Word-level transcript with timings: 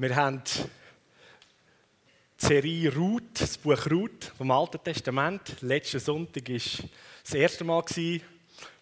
Wir 0.00 0.16
haben 0.16 0.42
die 0.42 2.46
Serie 2.46 2.94
Ruth, 2.94 3.38
das 3.38 3.58
Buch 3.58 3.84
Ruth 3.90 4.32
vom 4.38 4.50
Alten 4.50 4.82
Testament. 4.82 5.60
Letzten 5.60 6.00
Sonntag 6.00 6.48
war 6.48 6.88
das 7.22 7.34
erste 7.34 7.64
Mal. 7.64 7.84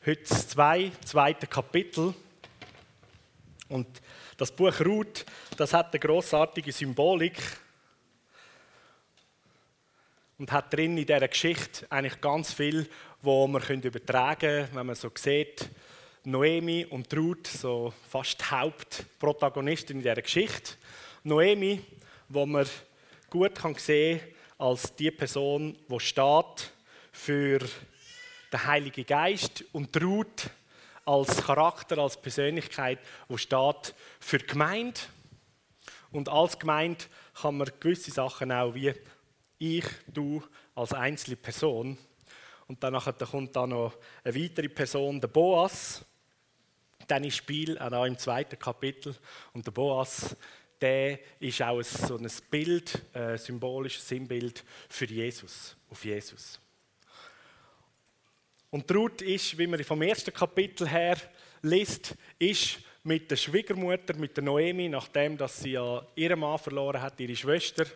Heute 0.06 0.22
das 0.28 0.46
zwei, 0.46 0.92
zweite 1.04 1.48
Kapitel. 1.48 2.14
Und 3.68 3.88
das 4.36 4.52
Buch 4.52 4.78
Ruth, 4.78 5.26
das 5.56 5.74
hat 5.74 5.92
eine 5.92 5.98
grossartige 5.98 6.70
Symbolik 6.70 7.42
und 10.38 10.52
hat 10.52 10.72
drin 10.72 10.98
in 10.98 11.04
dieser 11.04 11.26
Geschichte 11.26 11.84
eigentlich 11.90 12.20
ganz 12.20 12.52
viel, 12.52 12.88
wo 13.22 13.48
man 13.48 13.82
übertragen 13.82 14.38
können, 14.38 14.68
wenn 14.72 14.86
man 14.86 14.94
so 14.94 15.10
sieht, 15.16 15.68
Noemi 16.22 16.84
und 16.84 17.12
Ruth, 17.16 17.48
so 17.48 17.92
fast 18.08 18.40
die 18.40 18.44
Hauptprotagonistin 18.44 19.96
in 19.96 20.02
dieser 20.02 20.22
Geschichte. 20.22 20.74
Noemi, 21.28 21.80
wo 22.28 22.46
man 22.46 22.66
gut 23.30 23.54
kann 23.54 23.74
sehen 23.74 24.20
als 24.56 24.94
die 24.96 25.10
Person, 25.10 25.76
die 25.88 26.00
steht 26.00 26.72
für 27.12 27.58
den 28.52 28.64
Heiligen 28.64 29.06
Geist 29.06 29.64
und 29.72 29.94
Ruth 30.02 30.50
als 31.04 31.42
Charakter, 31.42 31.98
als 31.98 32.20
Persönlichkeit, 32.20 32.98
die 33.28 33.38
steht 33.38 33.94
für 34.20 34.38
die 34.38 34.46
Gemeinde. 34.46 35.00
Und 36.10 36.28
als 36.28 36.58
Gemeinde 36.58 37.04
kann 37.40 37.58
man 37.58 37.70
gewisse 37.78 38.10
Sachen 38.10 38.50
auch 38.50 38.74
wie 38.74 38.92
ich, 39.58 39.84
du 40.06 40.42
als 40.74 40.92
einzelne 40.92 41.36
Person. 41.36 41.98
Und 42.66 42.82
dann 42.82 42.98
kommt 42.98 43.56
da 43.56 43.66
noch 43.66 43.96
eine 44.24 44.34
weitere 44.34 44.68
Person, 44.68 45.20
der 45.20 45.28
Boas. 45.28 46.04
Dann 47.06 47.24
ist 47.24 47.36
Spiel 47.36 47.78
auch 47.78 48.04
im 48.04 48.18
zweiten 48.18 48.58
Kapitel. 48.58 49.16
Und 49.54 49.66
der 49.66 49.72
Boas, 49.72 50.36
der 50.80 51.18
ist 51.40 51.60
auch 51.62 51.82
so 51.82 52.16
ein 52.16 52.30
Bild, 52.50 53.02
ein 53.12 53.38
symbolisches 53.38 54.08
Sinnbild 54.08 54.64
für 54.88 55.06
Jesus, 55.06 55.76
auf 55.90 56.04
Jesus. 56.04 56.60
Und 58.70 58.90
Ruth 58.94 59.22
ist, 59.22 59.56
wie 59.56 59.66
man 59.66 59.82
vom 59.82 60.02
ersten 60.02 60.32
Kapitel 60.32 60.88
her 60.88 61.16
liest, 61.62 62.14
ist 62.38 62.78
mit 63.02 63.30
der 63.30 63.36
Schwiegermutter, 63.36 64.14
mit 64.16 64.36
der 64.36 64.44
Noemi, 64.44 64.88
nachdem 64.88 65.36
dass 65.38 65.60
sie 65.60 65.72
ja 65.72 66.06
ihren 66.14 66.40
Mann 66.40 66.58
verloren 66.58 67.00
hat, 67.00 67.18
ihre 67.18 67.34
Schwester, 67.34 67.86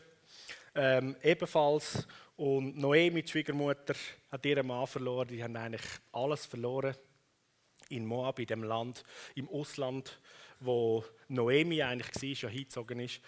ähm, 0.74 1.16
ebenfalls. 1.22 2.06
Und 2.36 2.78
Noemi, 2.78 3.22
die 3.22 3.30
Schwiegermutter, 3.30 3.94
hat 4.30 4.46
ihren 4.46 4.66
Mann 4.66 4.86
verloren. 4.86 5.28
Die 5.28 5.44
haben 5.44 5.54
eigentlich 5.56 5.86
alles 6.12 6.46
verloren 6.46 6.96
in 7.90 8.06
Moab, 8.06 8.38
in 8.38 8.46
dem 8.46 8.62
Land, 8.62 9.04
im 9.34 9.48
Ausland, 9.50 10.18
wo 10.64 11.04
Noemi 11.28 11.82
eigentlich 11.82 12.30
war, 12.30 12.36
schon 12.36 12.50
hingezogen 12.50 13.00
ist. 13.00 13.20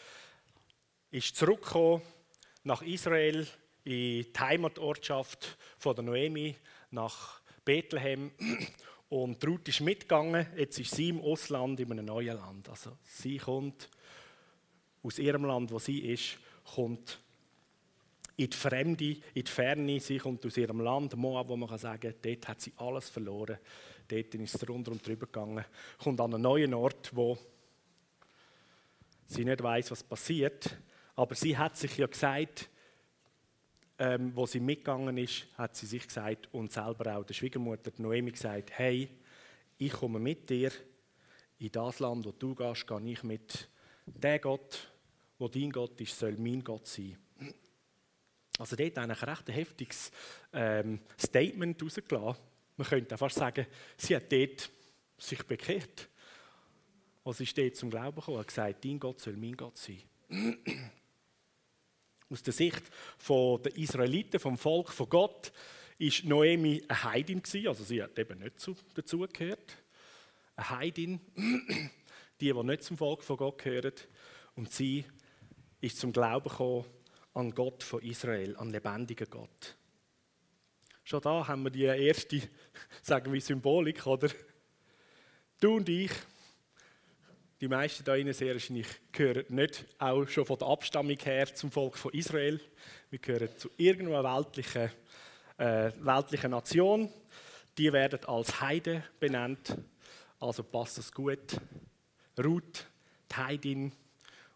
Ist 1.11 1.37
zurückgekommen 1.37 2.03
nach 2.65 2.83
Israel, 2.83 3.47
in 3.85 3.93
die 3.93 4.33
Heimatortschaft 4.39 5.59
von 5.79 5.95
der 5.95 6.05
Noemi, 6.05 6.57
nach 6.91 7.41
Bethlehem. 7.65 8.31
Und 9.11 9.47
Ruth 9.47 9.69
ist 9.69 9.81
mitgegangen. 9.81 10.47
Jetzt 10.57 10.79
ist 10.79 10.95
sie 10.95 11.11
im 11.11 11.21
Ausland, 11.21 11.79
in 11.81 11.93
einem 11.93 12.07
neuen 12.07 12.37
Land. 12.37 12.69
Also 12.69 12.97
sie 13.05 13.37
kommt 13.37 13.89
aus 15.03 15.19
ihrem 15.19 15.45
Land, 15.45 15.71
wo 15.71 15.79
sie 15.79 15.99
ist, 15.99 16.39
kommt 16.75 17.21
in 18.37 18.51
die 18.51 18.57
Fremde, 18.57 19.17
in 19.35 19.45
die 19.45 19.51
Ferne. 19.51 20.01
Sie 20.01 20.19
kommt 20.19 20.45
aus 20.47 20.57
ihrem 20.57 20.81
Land, 20.81 21.15
Moab, 21.17 21.49
wo 21.49 21.57
man 21.57 21.69
kann 21.69 21.79
sagen 21.79 22.15
dort 22.21 22.49
hat 22.49 22.61
sie 22.61 22.73
alles 22.77 23.11
verloren. 23.11 23.59
Dort 24.09 24.35
ist 24.35 24.55
es 24.55 24.69
runter 24.69 24.93
und 24.93 25.07
drüber 25.07 25.27
gegangen. 25.27 25.65
Kommt 25.99 26.21
an 26.21 26.35
einen 26.35 26.43
neuen 26.43 26.75
Ort, 26.75 27.11
wo 27.15 27.39
sie 29.27 29.45
nicht 29.45 29.63
weiß, 29.63 29.91
was 29.91 30.03
passiert. 30.03 30.77
Aber 31.17 31.35
sie 31.35 31.57
hat 31.57 31.77
sich 31.77 31.97
ja 31.97 32.07
gesagt, 32.07 32.69
ähm, 33.99 34.33
wo 34.35 34.47
sie 34.47 34.61
mitgegangen 34.61 35.17
ist, 35.17 35.47
hat 35.57 35.77
sie 35.77 35.87
sich 35.87 36.07
gesagt 36.07 36.49
und 36.53 36.73
selber 36.73 37.17
auch 37.17 37.25
der 37.25 37.35
Schwiegermutter 37.35 37.93
Noemi 37.99 38.33
gesagt: 38.33 38.73
Hey, 38.73 39.09
ich 39.79 39.93
komme 39.93 40.19
mit 40.19 40.51
dir 40.51 40.73
in 41.59 41.71
das 41.71 42.01
Land, 42.01 42.27
wo 42.27 42.33
du 42.33 42.55
gehst, 42.55 42.87
gehe 42.87 43.11
ich 43.11 43.23
mit. 43.23 43.69
Der 44.07 44.39
Gott, 44.39 44.93
wo 45.39 45.49
dein 45.49 45.71
Gott 45.71 46.01
ist, 46.01 46.19
soll 46.19 46.37
mein 46.39 46.63
Gott 46.63 46.87
sein. 46.87 47.17
Also 48.59 48.77
dort 48.77 48.99
eigentlich 48.99 49.23
ein 49.23 49.29
recht 49.29 49.49
heftiges 49.49 50.13
ähm, 50.53 51.01
Statement 51.19 51.83
rausgelassen. 51.83 52.41
Man 52.77 52.87
könnte 52.87 53.17
fast 53.17 53.37
sagen, 53.37 53.67
sie 53.97 54.17
hat 54.17 54.31
dort 54.31 54.71
sich 55.19 55.43
bekehrt. 55.45 56.09
Und 57.23 57.37
sie 57.37 57.45
ist 57.45 57.57
dort 57.57 57.77
zum 57.77 57.91
Glauben 57.91 58.17
gekommen 58.17 58.39
und 58.39 58.47
gesagt, 58.47 58.85
dein 58.85 58.99
Gott 58.99 59.21
soll 59.21 59.37
mein 59.37 59.57
Gott 59.57 59.79
sein. 59.79 60.03
Aus 62.31 62.43
der 62.43 62.53
Sicht 62.53 62.83
der 63.29 63.77
Israeliten, 63.77 64.41
vom 64.41 64.59
Volk 64.59 64.91
von 64.91 65.09
Gott, 65.09 65.53
ist 65.99 66.25
Noemi 66.25 66.83
eine 66.89 67.05
Heidin 67.05 67.43
gewesen, 67.43 67.69
also 67.69 67.85
sie 67.85 68.03
hat 68.03 68.19
eben 68.19 68.41
nicht 68.41 68.57
dazugehört. 68.95 69.77
Eine 70.57 70.71
Heidin, 70.71 71.21
die, 72.41 72.53
die 72.53 72.65
nicht 72.65 72.83
zum 72.83 72.99
Volk 72.99 73.23
von 73.23 73.37
Gott 73.37 73.63
gehören. 73.63 73.95
Und 74.57 74.73
sie 74.73 75.05
ist 75.81 75.99
zum 75.99 76.13
Glauben 76.13 76.49
gekommen 76.49 76.85
an 77.35 77.51
Gott 77.55 77.83
von 77.83 78.03
Israel, 78.03 78.57
an 78.57 78.71
lebendigen 78.71 79.29
Gott. 79.31 79.77
Schon 81.07 81.21
da 81.21 81.47
haben 81.47 81.65
wir 81.65 81.71
die 81.71 81.83
erste, 81.85 82.41
sagen 83.03 83.31
wir, 83.31 83.39
Symbolik, 83.39 84.07
oder? 84.07 84.31
Du 85.61 85.77
und 85.77 85.89
ich, 85.91 86.11
die 87.61 87.69
meisten 87.69 88.05
da 88.05 88.15
sehr 88.33 88.55
wahrscheinlich 88.55 88.87
gehören 89.13 89.45
nicht 89.51 89.85
auch 89.99 90.27
schon 90.27 90.47
von 90.47 90.59
der 90.59 90.69
Abstammung 90.69 91.19
her 91.19 91.55
zum 91.55 91.71
Volk 91.71 91.99
von 91.99 92.11
Israel. 92.13 92.59
Wir 93.11 93.19
gehören 93.19 93.51
zu 93.59 93.71
irgendeiner 93.77 94.25
weltlichen, 94.25 94.91
äh, 95.59 95.93
weltlichen 96.01 96.51
Nation. 96.53 97.13
Die 97.77 97.93
werden 97.93 98.25
als 98.25 98.63
Heide 98.63 99.05
benannt. 99.21 99.77
Also 100.41 100.63
passt 100.63 100.97
das 100.97 101.13
gut. 101.13 101.59
Ruth, 102.43 102.87
die 103.31 103.37
Heidin 103.37 103.93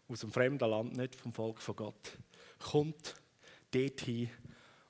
aus 0.07 0.21
dem 0.21 0.31
fremden 0.31 0.67
Land, 0.67 0.97
nicht 0.97 1.15
vom 1.15 1.31
Volk 1.31 1.61
von 1.61 1.75
Gott 1.75 2.17
kommt 2.59 3.15
dorthin, 3.71 4.29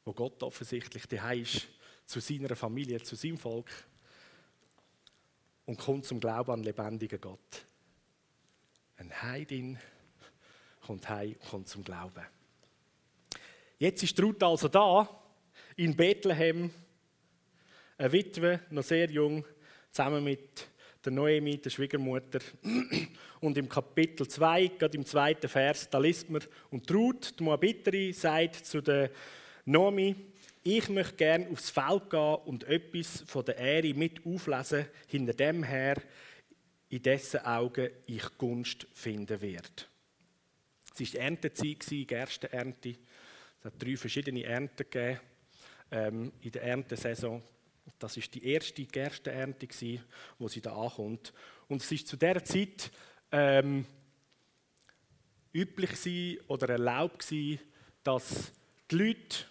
wo 0.09 0.13
Gott 0.13 0.41
offensichtlich 0.41 1.05
daheim 1.05 1.43
ist, 1.43 1.67
zu 2.07 2.19
seiner 2.19 2.55
Familie, 2.55 2.99
zu 2.99 3.15
seinem 3.15 3.37
Volk 3.37 3.69
und 5.67 5.77
kommt 5.77 6.03
zum 6.03 6.19
Glauben 6.19 6.49
an 6.49 6.63
den 6.63 6.65
lebendigen 6.65 7.21
Gott. 7.21 7.67
Ein 8.97 9.21
Heidin 9.21 9.77
kommt 10.81 11.07
heim 11.09 11.33
und 11.33 11.47
kommt 11.47 11.67
zum 11.67 11.83
Glauben. 11.83 12.25
Jetzt 13.77 14.01
ist 14.01 14.19
Ruth 14.19 14.41
also 14.41 14.67
da, 14.67 15.07
in 15.75 15.95
Bethlehem, 15.95 16.71
eine 17.99 18.11
Witwe, 18.11 18.61
noch 18.71 18.81
sehr 18.81 19.11
jung, 19.11 19.45
zusammen 19.91 20.23
mit 20.23 20.67
der 21.05 21.11
Noemi, 21.11 21.59
der 21.59 21.69
Schwiegermutter. 21.69 22.39
Und 23.41 23.59
im 23.59 23.69
Kapitel 23.69 24.27
2, 24.27 24.69
gerade 24.69 24.97
im 24.97 25.05
zweiten 25.05 25.47
Vers, 25.47 25.87
da 25.87 25.99
liest 25.99 26.31
man, 26.31 26.41
und 26.71 26.91
Ruth, 26.91 27.39
die 27.39 27.43
Moabiterin, 27.43 28.11
sagt 28.11 28.65
zu 28.65 28.81
der 28.81 29.11
Noemi, 29.69 30.16
ich 30.63 30.90
möchte 30.90 31.16
gerne 31.16 31.47
aufs 31.50 31.69
Feld 31.69 32.09
gehen 32.09 32.35
und 32.46 32.63
etwas 32.63 33.22
von 33.28 33.46
der 33.46 33.57
Ehre 33.57 33.94
mit 33.94 34.25
auflesen, 34.25 34.88
hinter 35.06 35.34
dem 35.34 35.62
her, 35.62 36.02
in 36.90 37.03
dessen 37.03 37.41
Augen 37.41 37.91
ich 38.07 38.35
Gunst 38.40 38.88
finden 38.96 39.40
werde. 39.40 39.69
Es 40.91 41.13
war 41.13 41.22
Erntezeit, 41.22 41.85
Gerstenernte. 42.07 42.96
Es 43.59 43.66
hat 43.66 43.74
drei 43.78 43.96
verschiedene 43.96 44.44
Ernten 44.44 44.90
gegeben 44.90 45.19
ähm, 45.91 46.31
in 46.41 46.51
der 46.51 46.63
Erntesaison. 46.63 47.44
Das 48.00 48.18
ist 48.18 48.34
die 48.34 48.46
erste 48.51 48.84
Gerstenernte, 48.86 49.68
wo 50.40 50.47
sie 50.47 50.62
da 50.62 50.75
ankommt. 50.75 51.31
Und 51.68 51.84
es 51.84 51.91
ist 51.91 52.07
zu 52.07 52.18
der 52.18 52.44
Zeit 52.44 52.89
ähm, 53.31 53.86
üblich 55.54 56.39
oder 56.48 56.69
erlaubt 56.69 57.31
dass 58.01 58.51
die 58.89 58.95
Leute, 58.95 59.45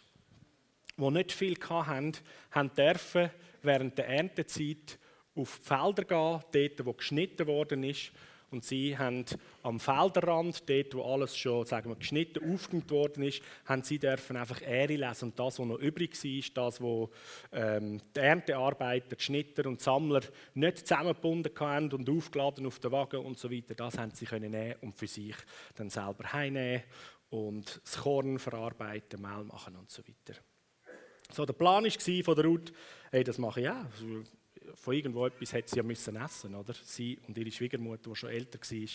die 0.99 1.11
nicht 1.11 1.33
viel 1.33 1.57
hatten, 1.69 2.13
haben 2.51 2.75
dürfen 2.75 3.31
während 3.63 3.99
der 3.99 4.09
Erntezeit 4.09 4.99
auf 5.35 5.59
die 5.59 5.67
Felder 5.67 6.05
gehen, 6.05 6.43
dort, 6.53 6.87
wo 6.87 6.93
geschnitten 6.93 7.47
worden 7.47 7.85
ist, 7.85 8.13
und 8.51 8.65
sie 8.65 8.97
haben 8.97 9.27
am 9.63 9.79
Felderrand, 9.79 10.69
dort 10.69 10.95
wo 10.95 11.03
alles 11.03 11.37
schon 11.37 11.67
sagen 11.67 11.91
wir, 11.91 11.97
geschnitten, 11.97 12.51
aufgehängt 12.51 12.91
worden 12.91 13.23
ist, 13.25 13.43
haben 13.67 13.83
sie 13.83 13.99
dürfen 13.99 14.37
einfach 14.37 14.63
Ehre 14.63 14.97
lesen. 14.97 15.27
Und 15.27 15.39
das, 15.39 15.59
was 15.59 15.67
noch 15.67 15.79
übrig 15.79 16.13
war, 16.15 16.65
das, 16.65 16.81
was 16.81 17.09
ähm, 17.53 18.01
die 18.17 18.21
Erntearbeiter, 18.21 19.17
die 19.17 19.23
Schnitter 19.23 19.67
und 19.67 19.81
die 19.81 19.85
Sammler 19.85 20.23
nicht 20.55 20.79
zusammengebunden 20.79 21.53
haben 21.61 21.93
und 21.93 22.09
aufgeladen 22.09 22.65
auf 22.65 22.79
den 22.79 22.93
Wagen 22.93 23.19
und 23.19 23.39
so 23.39 23.51
weiter, 23.51 23.75
das 23.75 23.99
haben 23.99 24.13
sie 24.13 24.25
können 24.25 24.51
nehmen 24.51 24.77
und 24.81 24.95
für 24.95 25.07
sich 25.07 25.37
dann 25.75 25.91
selber 25.91 26.33
heimnehmen 26.33 26.85
und 27.29 27.83
das 27.85 27.99
Korn 27.99 28.39
verarbeiten, 28.39 29.21
Mehl 29.21 29.45
machen 29.45 29.77
und 29.77 29.91
so 29.91 30.03
weiter. 30.09 30.41
So, 31.31 31.45
der 31.45 31.53
Plan 31.53 31.85
war 31.85 32.25
von 32.25 32.35
der 32.35 32.45
Ruth, 32.45 32.73
hey, 33.11 33.23
das 33.23 33.39
mache 33.39 33.61
ich 33.61 33.69
auch. 33.69 33.85
Also, 33.85 34.25
von 34.75 34.95
irgendwo 34.95 35.27
etwas 35.27 35.53
hätte 35.53 35.71
sie 35.71 35.77
ja 35.77 35.83
müssen 35.83 36.17
essen, 36.17 36.55
oder? 36.55 36.75
Sie 36.83 37.19
und 37.27 37.37
ihre 37.37 37.51
Schwiegermutter, 37.51 38.11
die 38.11 38.17
schon 38.17 38.31
älter 38.31 38.59
war. 38.59 38.89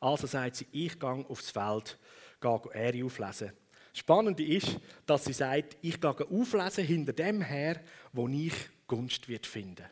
Also 0.00 0.26
sagt 0.26 0.56
sie, 0.56 0.66
ich 0.72 0.98
gehe 0.98 1.08
aufs 1.08 1.50
Feld, 1.50 1.98
gehe 2.40 2.60
Ähre 2.72 3.04
auflesen. 3.04 3.52
Spannend 3.92 4.38
ist, 4.38 4.78
dass 5.06 5.24
sie 5.24 5.32
sagt, 5.32 5.76
ich 5.82 6.00
gehe 6.00 6.10
auflesen 6.30 6.84
hinter 6.84 7.12
dem 7.12 7.42
her, 7.42 7.80
wo 8.12 8.28
ich 8.28 8.54
Gunst 8.86 9.28
wird 9.28 9.46
finden. 9.46 9.86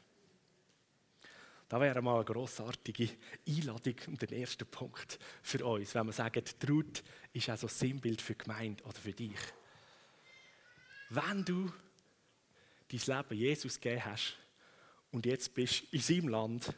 Da 1.68 1.80
wäre 1.80 2.00
mal 2.00 2.16
eine 2.16 2.24
grossartige 2.24 3.08
Einladung 3.48 3.96
und 4.06 4.22
der 4.22 4.30
erste 4.30 4.64
Punkt 4.64 5.18
für 5.42 5.64
uns, 5.66 5.94
wenn 5.96 6.06
wir 6.06 6.12
sagen, 6.12 6.44
Ruth 6.68 7.02
ist 7.32 7.48
also 7.48 7.66
Sinnbild 7.66 8.22
für 8.22 8.34
die 8.34 8.44
Gemeinde 8.44 8.84
oder 8.84 8.94
für 8.94 9.12
dich. 9.12 9.40
Wenn 11.08 11.44
du 11.44 11.70
dein 12.88 13.16
Leben 13.16 13.38
Jesus 13.38 13.80
gegeben 13.80 14.04
hast 14.04 14.36
und 15.12 15.24
jetzt 15.26 15.54
bist 15.54 15.82
du 15.82 15.96
in 15.96 16.00
seinem 16.00 16.28
Land 16.28 16.72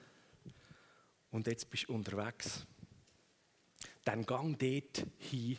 und 1.31 1.47
jetzt 1.47 1.71
bist 1.71 1.89
du 1.89 1.95
unterwegs, 1.95 2.67
dann 4.05 4.27
gang 4.27 4.59
dort 4.59 5.07
hin 5.19 5.59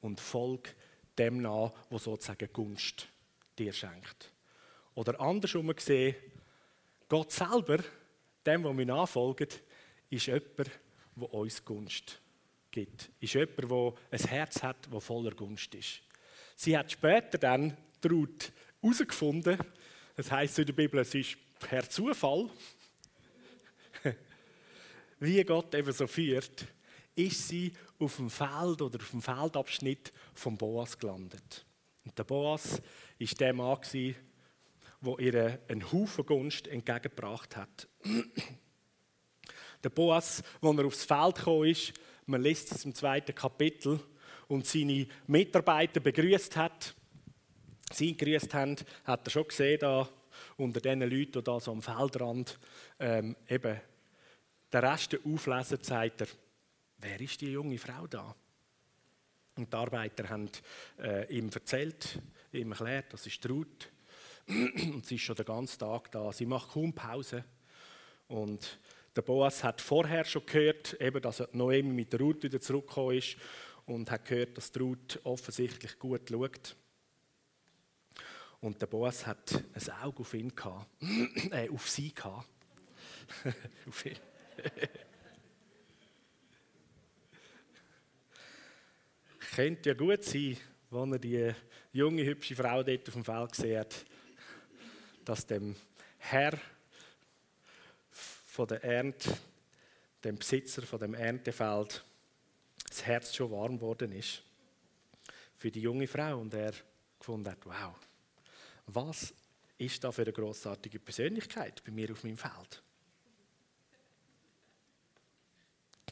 und 0.00 0.20
folg 0.20 0.74
dem 1.18 1.42
nach, 1.42 1.72
wo 1.90 1.98
sozusagen 1.98 2.52
Gunst 2.52 3.08
dir 3.58 3.72
schenkt. 3.72 4.32
Oder 4.94 5.20
andersrum 5.20 5.74
gesehen, 5.74 6.16
Gott 7.08 7.32
selber, 7.32 7.78
dem, 8.46 8.64
wo 8.64 8.76
wir 8.76 8.86
nachfolgen, 8.86 9.48
ist 10.08 10.26
jemand, 10.26 10.70
der 11.16 11.34
uns 11.34 11.64
Gunst 11.64 12.20
gibt. 12.70 13.10
Ist 13.20 13.34
jemand, 13.34 13.70
der 13.70 13.94
ein 14.10 14.28
Herz 14.28 14.62
hat, 14.62 14.88
das 14.90 15.04
voller 15.04 15.32
Gunst 15.32 15.74
ist. 15.74 16.02
Sie 16.62 16.76
hat 16.76 16.92
später 16.92 17.38
dann 17.38 17.74
Ruth 18.04 18.52
herausgefunden, 18.82 19.56
das 20.14 20.30
heißt 20.30 20.58
in 20.58 20.66
der 20.66 20.74
Bibel, 20.74 21.00
es 21.00 21.14
ist 21.14 21.38
per 21.58 21.88
Zufall, 21.88 22.50
wie 25.20 25.42
Gott 25.42 25.74
eben 25.74 25.90
so 25.90 26.06
führt, 26.06 26.66
ist 27.14 27.48
sie 27.48 27.72
auf 27.98 28.16
dem 28.16 28.28
Feld 28.28 28.82
oder 28.82 28.98
auf 28.98 29.10
dem 29.10 29.22
Feldabschnitt 29.22 30.12
von 30.34 30.58
Boas 30.58 30.98
gelandet. 30.98 31.64
Und 32.04 32.18
der 32.18 32.24
Boas 32.24 32.82
war 33.18 33.28
der 33.38 33.54
Mann, 33.54 33.80
der 35.00 35.18
ihr 35.18 35.60
einen 35.66 35.90
Haufen 35.90 36.26
Gunst 36.26 36.68
entgegengebracht 36.68 37.56
hat. 37.56 37.88
der 39.82 39.88
Boas, 39.88 40.42
als 40.60 40.76
er 40.76 40.84
aufs 40.84 41.04
Feld 41.06 41.36
gekommen 41.36 41.70
ist, 41.70 41.94
man 42.26 42.42
liest 42.42 42.70
es 42.72 42.84
im 42.84 42.94
zweiten 42.94 43.34
Kapitel, 43.34 43.98
und 44.50 44.66
seine 44.66 45.06
Mitarbeiter 45.28 46.00
begrüßt 46.00 46.56
hat, 46.56 46.94
sie 47.92 48.16
gegrüßt 48.16 48.52
haben, 48.52 48.76
hat 49.04 49.26
er 49.26 49.30
schon 49.30 49.46
gesehen, 49.46 49.78
da 49.78 50.08
unter 50.56 50.80
den 50.80 51.00
Leuten, 51.02 51.32
die 51.32 51.42
da 51.42 51.60
so 51.60 51.70
am 51.70 51.80
Feldrand 51.80 52.58
ähm, 52.98 53.36
eben 53.48 53.80
den 54.72 54.84
Rest 54.84 55.16
auflesen, 55.24 55.78
sagt 55.82 56.22
er, 56.22 56.26
wer 56.98 57.20
ist 57.20 57.40
die 57.40 57.52
junge 57.52 57.78
Frau 57.78 58.06
da? 58.08 58.34
Und 59.56 59.72
die 59.72 59.76
Arbeiter 59.76 60.28
haben 60.28 60.50
äh, 60.98 61.32
ihm 61.32 61.48
erzählt, 61.50 62.20
ihm 62.52 62.72
erklärt, 62.72 63.12
das 63.12 63.26
ist 63.26 63.48
Ruth. 63.48 63.88
Und 64.48 65.06
sie 65.06 65.14
ist 65.16 65.22
schon 65.22 65.36
den 65.36 65.44
ganzen 65.44 65.78
Tag 65.78 66.10
da. 66.10 66.32
Sie 66.32 66.46
macht 66.46 66.70
kaum 66.70 66.92
Pause. 66.92 67.44
Und 68.28 68.78
der 69.14 69.22
Boas 69.22 69.62
hat 69.62 69.80
vorher 69.80 70.24
schon 70.24 70.46
gehört, 70.46 71.00
eben, 71.00 71.20
dass 71.20 71.42
Noemi 71.52 71.92
mit 71.92 72.12
der 72.12 72.20
Ruth 72.20 72.42
wieder 72.42 72.60
zurückgekommen 72.60 73.16
ist 73.16 73.36
und 73.90 74.10
hat 74.10 74.24
gehört, 74.24 74.56
dass 74.56 74.72
Ruth 74.78 75.20
offensichtlich 75.24 75.98
gut 75.98 76.28
schaut. 76.28 76.76
Und 78.60 78.80
der 78.80 78.86
Boas 78.86 79.26
hat 79.26 79.64
ein 79.74 79.90
Auge 80.02 80.20
auf 80.20 80.32
ihn 80.34 80.54
gehabt, 80.54 80.86
äh, 81.50 81.68
auf 81.68 81.90
sie 81.90 82.14
gehabt. 82.14 82.48
auf 83.88 84.06
ihn. 84.06 84.16
Könnte 89.54 89.90
ja 89.90 89.94
gut 89.96 90.22
sein, 90.22 90.56
wenn 90.90 91.12
er 91.12 91.18
die 91.18 91.52
junge, 91.92 92.24
hübsche 92.24 92.54
Frau 92.54 92.84
dort 92.84 93.08
auf 93.08 93.14
dem 93.14 93.24
Feld 93.24 93.54
sieht, 93.56 94.06
dass 95.24 95.44
dem 95.46 95.74
Herr 96.18 96.56
von 98.10 98.68
der 98.68 98.84
Ernte, 98.84 99.36
dem 100.22 100.36
Besitzer 100.36 100.82
von 100.82 101.00
dem 101.00 101.14
Erntefeld, 101.14 102.04
das 102.90 103.06
Herz 103.06 103.34
schon 103.34 103.50
warm 103.50 103.76
geworden 103.76 104.12
ist 104.12 104.42
für 105.56 105.70
die 105.70 105.80
junge 105.80 106.06
Frau 106.06 106.38
und 106.38 106.52
er 106.52 106.74
gefunden 107.18 107.50
hat, 107.50 107.64
wow, 107.64 107.94
was 108.86 109.32
ist 109.78 110.02
da 110.04 110.12
für 110.12 110.22
eine 110.22 110.32
großartige 110.32 110.98
Persönlichkeit 110.98 111.82
bei 111.84 111.92
mir 111.92 112.10
auf 112.12 112.24
meinem 112.24 112.36
Feld? 112.36 112.82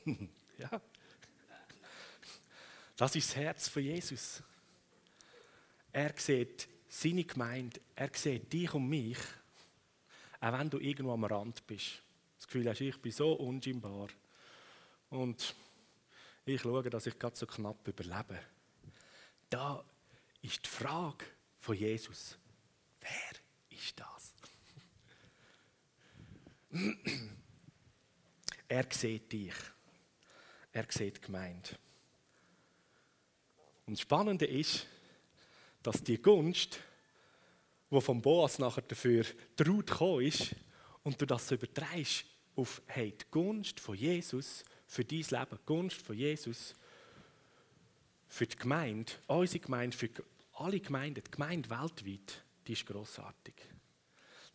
ja. 0.58 0.80
Das 2.96 3.14
ist 3.14 3.28
das 3.28 3.36
Herz 3.36 3.68
von 3.68 3.82
Jesus. 3.82 4.42
Er 5.92 6.12
sieht 6.16 6.68
seine 6.88 7.24
Gemeinde, 7.24 7.80
er 7.94 8.10
sieht 8.14 8.52
dich 8.52 8.72
und 8.74 8.88
mich, 8.88 9.18
auch 10.40 10.52
wenn 10.52 10.70
du 10.70 10.78
irgendwo 10.78 11.12
am 11.12 11.24
Rand 11.24 11.66
bist. 11.66 12.02
Das 12.36 12.46
Gefühl 12.46 12.68
hast, 12.68 12.80
ich 12.80 12.96
bin 13.00 13.12
so 13.12 13.32
unscheinbar. 13.32 14.08
Und 15.10 15.54
ich 16.48 16.60
schaue, 16.60 16.88
dass 16.88 17.06
ich 17.06 17.18
gerade 17.18 17.36
so 17.36 17.46
knapp 17.46 17.86
überlebe. 17.86 18.38
Da 19.50 19.84
ist 20.42 20.64
die 20.64 20.68
Frage 20.68 21.24
von 21.58 21.76
Jesus. 21.76 22.38
Wer 23.00 23.78
ist 23.78 23.98
das? 23.98 24.34
er 28.68 28.86
sieht 28.90 29.32
dich. 29.32 29.54
Er 30.72 30.86
sieht 30.88 31.16
die 31.16 31.20
Gemeinde. 31.20 31.70
Und 33.86 33.94
das 33.94 34.00
Spannende 34.00 34.46
ist, 34.46 34.86
dass 35.82 36.02
die 36.02 36.20
Gunst, 36.20 36.78
die 37.90 38.00
vom 38.00 38.20
Boas 38.20 38.58
nachher 38.58 38.82
dafür 38.82 39.24
traut 39.56 40.22
ist, 40.22 40.54
und 41.02 41.20
du 41.20 41.26
das 41.26 41.50
übertreibst 41.50 42.26
auf 42.54 42.82
hey, 42.86 43.12
die 43.12 43.24
Gunst 43.30 43.80
von 43.80 43.96
Jesus 43.96 44.62
für 44.88 45.04
dein 45.04 45.18
Leben, 45.18 45.58
die 45.58 45.66
Gunst 45.66 46.02
von 46.02 46.16
Jesus 46.16 46.74
für 48.26 48.46
die 48.46 48.56
Gemeinde, 48.56 49.12
unsere 49.26 49.60
Gemeinde, 49.60 49.96
für 49.96 50.10
alle 50.54 50.80
Gemeinden, 50.80 51.22
die 51.24 51.30
Gemeinde 51.30 51.70
weltweit, 51.70 52.44
die 52.66 52.72
ist 52.72 52.86
grossartig. 52.86 53.54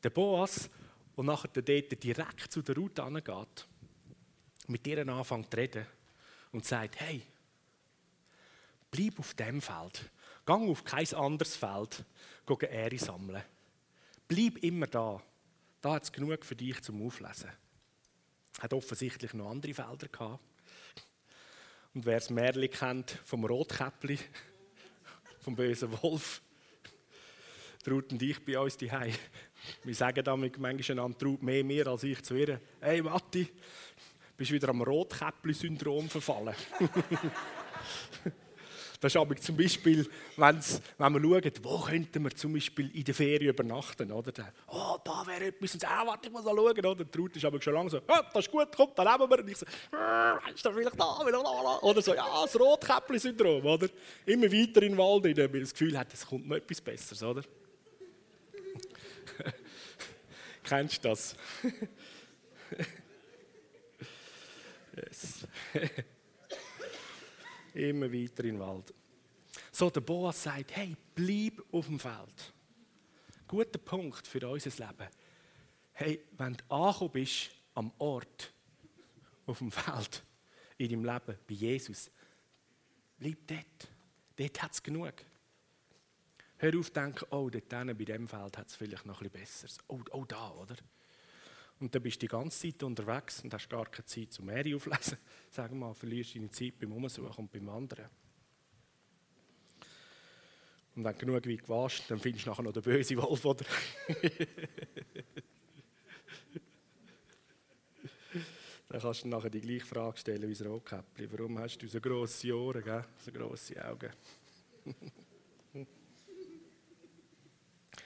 Der 0.03 0.09
Boas, 0.09 0.69
der 1.15 1.23
nachher 1.23 1.49
dort 1.49 2.03
direkt 2.03 2.51
zu 2.51 2.61
der 2.61 2.75
Ruth 2.75 2.99
angeht, 2.99 3.67
mit 4.67 4.85
ihr 4.85 5.07
anfängt 5.07 5.51
zu 5.51 5.57
reden 5.57 5.85
und 6.51 6.65
sagt, 6.65 6.99
hey, 6.99 7.23
bleib 8.91 9.19
auf 9.19 9.33
dem 9.33 9.61
Feld, 9.61 10.11
gang 10.45 10.69
auf 10.69 10.83
kein 10.83 11.11
anderes 11.13 11.55
Feld, 11.55 12.05
geh 12.45 12.65
Ehre 12.65 12.97
sammeln. 12.97 13.43
Bleib 14.27 14.57
immer 14.57 14.87
da, 14.87 15.21
da 15.81 15.93
hat 15.93 16.03
es 16.03 16.11
genug 16.11 16.45
für 16.45 16.55
dich 16.55 16.81
zum 16.81 17.05
Auflesen. 17.05 17.51
Hat 18.59 18.73
offensichtlich 18.73 19.33
noch 19.33 19.49
andere 19.49 19.73
Felder 19.73 20.07
gehabt. 20.07 20.43
Und 21.93 22.05
wer 22.05 22.19
das 22.19 22.29
Märchen 22.29 22.69
kennt 22.69 23.19
vom 23.25 23.45
Rotkäppli, 23.45 24.17
vom 25.41 25.55
bösen 25.55 25.91
Wolf, 26.01 26.41
Traut 27.83 28.13
und 28.13 28.21
ich 28.21 28.43
bei 28.45 28.57
uns 28.57 28.77
daheim. 28.77 29.13
Wir 29.83 29.93
sagen 29.93 30.23
damit 30.23 30.57
manchmal 30.57 30.99
einander, 30.99 31.17
Traut 31.17 31.43
mehr 31.43 31.65
mir 31.65 31.85
als 31.87 32.03
ich 32.03 32.23
zu 32.23 32.35
ihr. 32.35 32.61
Hey 32.79 33.01
Matti, 33.01 33.49
bist 34.37 34.51
wieder 34.51 34.69
am 34.69 34.81
Rotkäppli-Syndrom 34.81 36.09
verfallen. 36.09 36.55
Das 39.03 39.13
ist 39.13 39.19
aber 39.19 39.35
zum 39.35 39.57
Beispiel, 39.57 40.09
wenn's, 40.37 40.81
wenn 40.97 41.11
wir 41.11 41.21
schauen, 41.21 41.51
wo 41.61 41.77
könnten 41.81 42.23
wir 42.23 42.33
zum 42.33 42.53
Beispiel 42.53 42.89
in 42.95 43.03
der 43.03 43.13
Ferien 43.13 43.49
übernachten, 43.49 44.09
oder? 44.09 44.31
oh, 44.67 44.97
da 45.03 45.27
wäre 45.27 45.47
etwas, 45.47 45.73
und 45.73 45.85
ah, 45.85 46.07
warte, 46.07 46.27
ich 46.27 46.31
muss 46.31 46.45
mal 46.45 46.55
schauen, 46.55 46.85
oder? 46.85 47.03
Die 47.03 47.11
Traut 47.11 47.35
ist 47.35 47.43
aber 47.43 47.61
schon 47.61 47.73
lange 47.73 47.89
so, 47.89 47.97
oh, 47.97 48.01
das 48.07 48.45
ist 48.45 48.49
gut, 48.49 48.69
komm, 48.73 48.91
da 48.95 49.03
leben 49.03 49.29
wir. 49.29 49.39
Und 49.39 49.49
ich 49.49 49.57
so, 49.57 49.65
ist 49.65 50.65
da 50.65 50.71
vielleicht 50.71 50.97
da, 50.97 51.19
oder 51.81 52.01
so, 52.01 52.15
ja, 52.15 52.43
das 52.43 52.57
Rotkäppli-Syndrom, 52.57 53.65
oder? 53.65 53.89
Immer 54.25 54.49
weiter 54.49 54.83
in 54.83 54.93
den 54.93 54.97
Wald, 54.97 55.25
weil 55.25 55.49
man 55.49 55.59
das 55.59 55.73
Gefühl 55.73 55.99
hat, 55.99 56.13
es 56.13 56.25
kommt 56.25 56.47
noch 56.47 56.55
etwas 56.55 56.79
Besseres, 56.79 57.21
oder? 57.23 57.43
Kennst 60.63 61.03
du 61.03 61.09
das? 61.09 61.35
yes. 64.95 65.45
Immer 67.73 68.11
weiter 68.11 68.43
in 68.43 68.55
den 68.55 68.59
Wald. 68.59 68.93
So, 69.71 69.89
der 69.89 70.01
Boas 70.01 70.43
sagt, 70.43 70.75
hey, 70.75 70.95
bleib 71.15 71.63
auf 71.71 71.87
dem 71.87 71.99
Feld. 71.99 72.53
Guter 73.47 73.79
Punkt 73.79 74.25
für 74.27 74.47
unser 74.47 74.69
Leben. 74.69 75.07
Hey, 75.91 76.25
wenn 76.37 76.53
du 76.53 76.63
angekommen 76.69 77.11
bist 77.11 77.51
am 77.75 77.91
Ort, 77.99 78.51
auf 79.45 79.59
dem 79.59 79.71
Feld, 79.71 80.23
in 80.77 80.89
deinem 80.89 81.05
Leben, 81.05 81.37
bei 81.47 81.53
Jesus, 81.53 82.09
bleib 83.17 83.47
dort. 83.47 83.89
Dort 84.35 84.61
hat 84.61 84.71
es 84.71 84.81
genug. 84.81 85.13
Hör 86.57 86.79
auf 86.79 86.87
zu 86.87 86.93
denken, 86.93 87.25
oh, 87.31 87.49
dort 87.49 87.69
bei 87.69 87.93
diesem 87.93 88.27
Feld 88.27 88.57
hat 88.57 88.67
es 88.67 88.75
vielleicht 88.75 89.05
noch 89.05 89.21
etwas 89.21 89.41
Besseres. 89.41 89.77
Oh, 89.87 89.99
oh, 90.11 90.25
da, 90.25 90.51
oder? 90.51 90.75
Und 91.79 91.93
dann 91.93 92.01
bist 92.01 92.17
du 92.17 92.19
die 92.21 92.27
ganze 92.27 92.59
Zeit 92.59 92.83
unterwegs 92.83 93.41
und 93.43 93.53
hast 93.53 93.69
gar 93.69 93.85
keine 93.85 94.05
Zeit 94.05 94.31
zum 94.31 94.45
Meere 94.45 94.75
auflesen. 94.75 95.17
Sag 95.49 95.71
mal, 95.73 95.93
verlierst 95.93 96.35
deine 96.35 96.49
Zeit 96.49 96.79
beim 96.79 96.93
Umsuchen 96.93 97.31
und 97.35 97.51
beim 97.51 97.67
Wandern. 97.67 98.09
Und 100.95 101.03
wenn 101.03 101.13
du 101.13 101.19
genug 101.19 101.47
weit 101.47 101.67
warst, 101.69 102.09
dann 102.09 102.19
findest 102.19 102.45
du 102.45 102.51
nachher 102.51 102.61
noch 102.63 102.71
den 102.71 102.83
bösen 102.83 103.17
Wolf, 103.17 103.43
oder? 103.43 103.65
dann 108.89 109.01
kannst 109.01 109.23
du 109.23 109.27
nachher 109.27 109.49
die 109.49 109.61
gleiche 109.61 109.85
Frage 109.85 110.17
stellen 110.17 110.47
wie 110.47 110.53
das 110.53 110.63
Rotkäppli. 110.63 111.27
Warum 111.31 111.57
hast 111.57 111.79
du 111.79 111.87
so 111.87 111.99
grosse 111.99 112.55
Ohren, 112.55 112.83
gell? 112.83 113.03
so 113.17 113.31
grosse 113.31 113.83
Augen? 113.83 114.11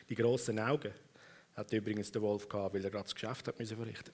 die 0.10 0.16
grossen 0.16 0.60
Augen 0.60 0.94
hat 1.58 1.74
übrigens 1.74 2.12
der 2.12 2.22
Wolf 2.22 2.48
gehabt, 2.48 2.76
weil 2.76 2.86
er 2.86 2.92
gerade 2.92 3.06
das 3.06 3.16
Geschäft 3.16 3.48
hat 3.48 3.58
müssen 3.60 3.76
verrichten. 3.76 4.12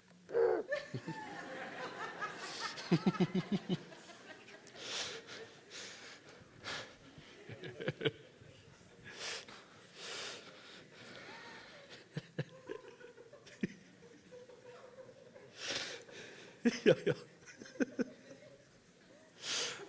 ja, 16.85 16.95
ja. 17.05 17.13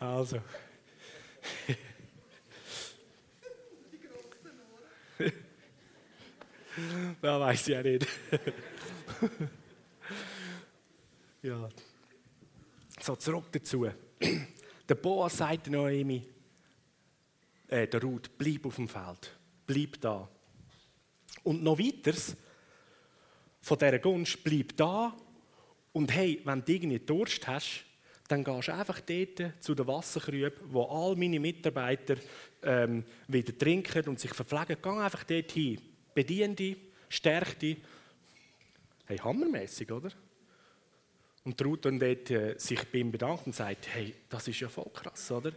Also. 0.01 0.41
Ja, 7.23 7.41
weiß 7.41 7.69
ich 7.69 7.75
ja 7.75 7.83
nicht. 7.83 8.07
ja. 11.43 11.69
So, 13.01 13.17
zurück 13.17 13.45
dazu. 13.53 13.87
Der 14.89 14.95
Boas 14.95 15.37
sagt 15.37 15.69
Noemi, 15.69 16.23
äh, 17.69 17.87
der 17.87 18.03
Ruth, 18.03 18.31
bleib 18.37 18.67
auf 18.67 18.77
dem 18.77 18.89
Feld, 18.89 19.37
bleib 19.67 20.01
da. 20.01 20.29
Und 21.43 21.63
noch 21.63 21.79
weiters, 21.79 22.37
von 23.61 23.79
dieser 23.79 23.99
Gunst, 23.99 24.45
bleib 24.45 24.77
da. 24.77 25.17
Und 25.93 26.13
hey, 26.13 26.41
wenn 26.45 26.65
du 26.65 26.73
irgendwie 26.73 26.99
Durst 26.99 27.47
hast, 27.47 27.85
dann 28.29 28.43
gehst 28.43 28.69
du 28.69 28.75
einfach 28.75 29.01
dort 29.01 29.63
zu 29.63 29.75
den 29.75 29.87
Wasserkrüben, 29.87 30.73
wo 30.73 30.85
all 30.85 31.17
meine 31.17 31.41
Mitarbeiter 31.41 32.17
ähm, 32.63 33.05
wieder 33.29 33.57
trinken 33.57 34.09
und 34.09 34.21
sich 34.21 34.33
verpflegen. 34.33 34.77
Geh 34.83 34.89
einfach 34.89 35.25
dort 35.25 35.53
hin, 35.53 35.81
stärke 37.09 37.57
dich. 37.57 37.77
Hey, 39.07 39.19
hammermäßig, 39.19 39.91
oder? 39.93 40.11
Und 41.45 41.63
Ruth 41.63 41.85
dann 41.85 41.99
dort 41.99 42.31
äh, 42.31 42.59
sich 42.59 42.83
bei 42.91 42.99
ihm 42.99 43.13
bedankt 43.13 43.47
und 43.47 43.55
sagt, 43.55 43.89
hey, 43.89 44.15
das 44.29 44.49
ist 44.49 44.61
ja 44.61 44.69
voll 44.69 44.91
krass, 44.93 45.31
oder? 45.31 45.53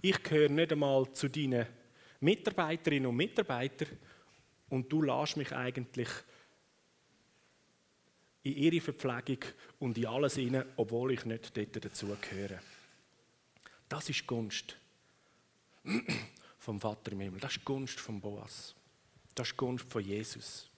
Ich 0.00 0.22
gehöre 0.22 0.48
nicht 0.48 0.72
einmal 0.72 1.12
zu 1.12 1.28
deinen 1.28 1.66
Mitarbeiterinnen 2.20 3.06
und 3.06 3.16
Mitarbeitern 3.16 3.88
und 4.68 4.90
du 4.90 5.02
lässt 5.02 5.36
mich 5.36 5.52
eigentlich 5.52 6.08
in 8.44 8.56
ihre 8.56 8.80
Verpflegung 8.80 9.38
und 9.80 9.98
in 9.98 10.06
alles 10.06 10.36
hinein, 10.36 10.64
obwohl 10.76 11.12
ich 11.12 11.24
nicht 11.24 11.56
dort 11.56 11.84
dazugehöre. 11.84 12.60
Das 13.88 14.08
ist 14.08 14.26
Gunst 14.26 14.76
vom 16.58 16.80
Vater 16.80 17.12
im 17.12 17.20
Himmel. 17.20 17.40
Das 17.40 17.56
ist 17.56 17.64
Gunst 17.64 17.98
vom 17.98 18.20
Boas. 18.20 18.74
Das 19.34 19.48
ist 19.48 19.56
Gunst 19.56 19.90
von 19.90 20.02
Jesus. 20.02 20.68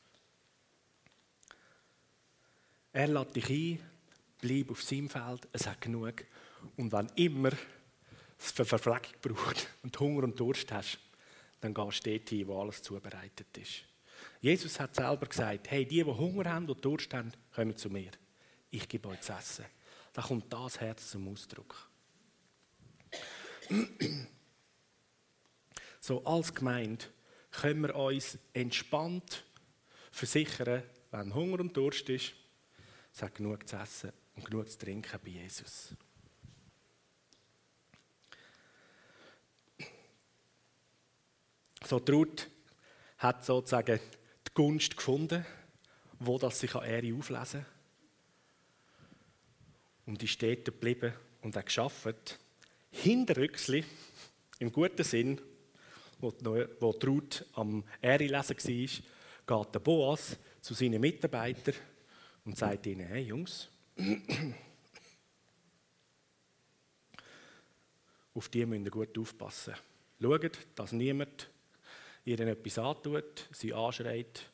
Er 2.93 3.09
lädt 3.09 3.35
dich 3.35 3.51
ein, 3.51 3.91
bleib 4.41 4.71
auf 4.71 4.83
seinem 4.83 5.11
Feld, 5.11 5.49
es 5.53 5.67
hat 5.67 5.81
genug. 5.81 6.25
Und 6.77 6.93
wenn 6.93 7.09
immer 7.17 7.51
es 8.39 8.53
für 8.53 8.65
Verpflegung 8.65 9.13
braucht 9.21 9.69
und 9.83 9.99
Hunger 9.99 10.25
und 10.25 10.39
Durst 10.39 10.71
hast, 10.71 10.99
dann 11.61 11.75
gehst 11.75 12.07
du 12.07 12.11
dort 12.11 12.29
hin, 12.29 12.47
wo 12.47 12.61
alles 12.61 12.83
zubereitet 12.83 13.57
ist. 13.59 13.85
Jesus 14.41 14.79
hat 14.79 14.95
selber 14.95 15.27
gesagt, 15.27 15.71
hey, 15.71 15.85
die, 15.85 15.97
die 15.97 16.05
Hunger 16.05 16.53
haben 16.53 16.69
und 16.69 16.85
Durst 16.85 17.13
haben, 17.15 17.33
kommen 17.55 17.77
zu 17.77 17.91
mir. 17.91 18.11
Ich 18.71 18.89
gebe 18.89 19.09
euch 19.09 19.21
zu 19.23 19.33
essen. 19.33 19.65
Da 20.13 20.23
kommt 20.23 20.53
das 20.53 20.81
Herz 20.81 21.11
zum 21.11 21.29
Ausdruck. 21.29 21.89
So, 26.01 26.23
als 26.27 26.55
Gemeinde 26.55 27.07
können 27.61 27.83
wir 27.83 27.95
uns 27.95 28.39
entspannt 28.53 29.45
versichern, 30.11 30.83
wenn 31.11 31.35
Hunger 31.35 31.61
und 31.61 31.77
Durst 31.77 32.09
ist, 32.09 32.35
es 33.13 33.23
hat 33.23 33.35
genug 33.35 33.69
zu 33.69 33.77
essen 33.77 34.13
und 34.37 34.45
genug 34.47 34.69
zu 34.69 34.79
trinken 34.79 35.21
bei 35.25 35.31
Jesus. 35.31 35.95
So, 41.87 41.99
Ruth 41.99 42.49
hat 43.19 43.45
sozusagen 43.45 44.01
die 44.49 44.55
Gunst 44.55 44.97
gefunden, 44.97 45.45
wo 46.19 46.39
das 46.39 46.59
sich 46.59 46.75
an 46.75 46.85
Ehre 46.85 47.17
auflesen 47.17 47.63
kann. 47.63 47.73
Und 50.07 50.23
die 50.23 50.29
steht 50.29 50.65
geblieben 50.65 51.13
und 51.43 51.57
hat 51.57 51.67
geschafft. 51.67 52.39
Hinterrücksli, 52.91 53.85
im 54.59 54.73
guten 54.73 55.05
Sinn, 55.05 55.41
wo 56.25 56.93
die, 56.93 57.07
Ruth 57.07 57.47
am 57.55 57.85
Ehre 58.01 58.27
lesen 58.27 58.57
war, 59.47 59.63
geht 59.65 59.75
der 59.75 59.81
Boas 59.81 60.37
zu 60.61 60.75
seinen 60.75 61.01
Mitarbeitern 61.01 61.75
und 62.45 62.57
sagt 62.57 62.87
ihnen, 62.87 63.07
hey 63.07 63.23
Jungs, 63.23 63.69
auf 68.35 68.49
die 68.49 68.67
müsst 68.67 68.85
ihr 68.85 68.91
gut 68.91 69.19
aufpassen. 69.19 69.75
Schaut, 70.21 70.59
dass 70.75 70.93
niemand 70.93 71.51
ihnen 72.25 72.49
etwas 72.49 72.79
antut, 72.79 73.49
sie 73.53 73.75
anschreit 73.75 74.51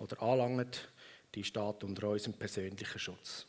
oder 0.00 0.22
anlangt, 0.22 0.90
die 1.34 1.44
steht 1.44 1.84
unter 1.84 2.08
unserem 2.08 2.34
persönlichen 2.34 2.98
Schutz. 2.98 3.46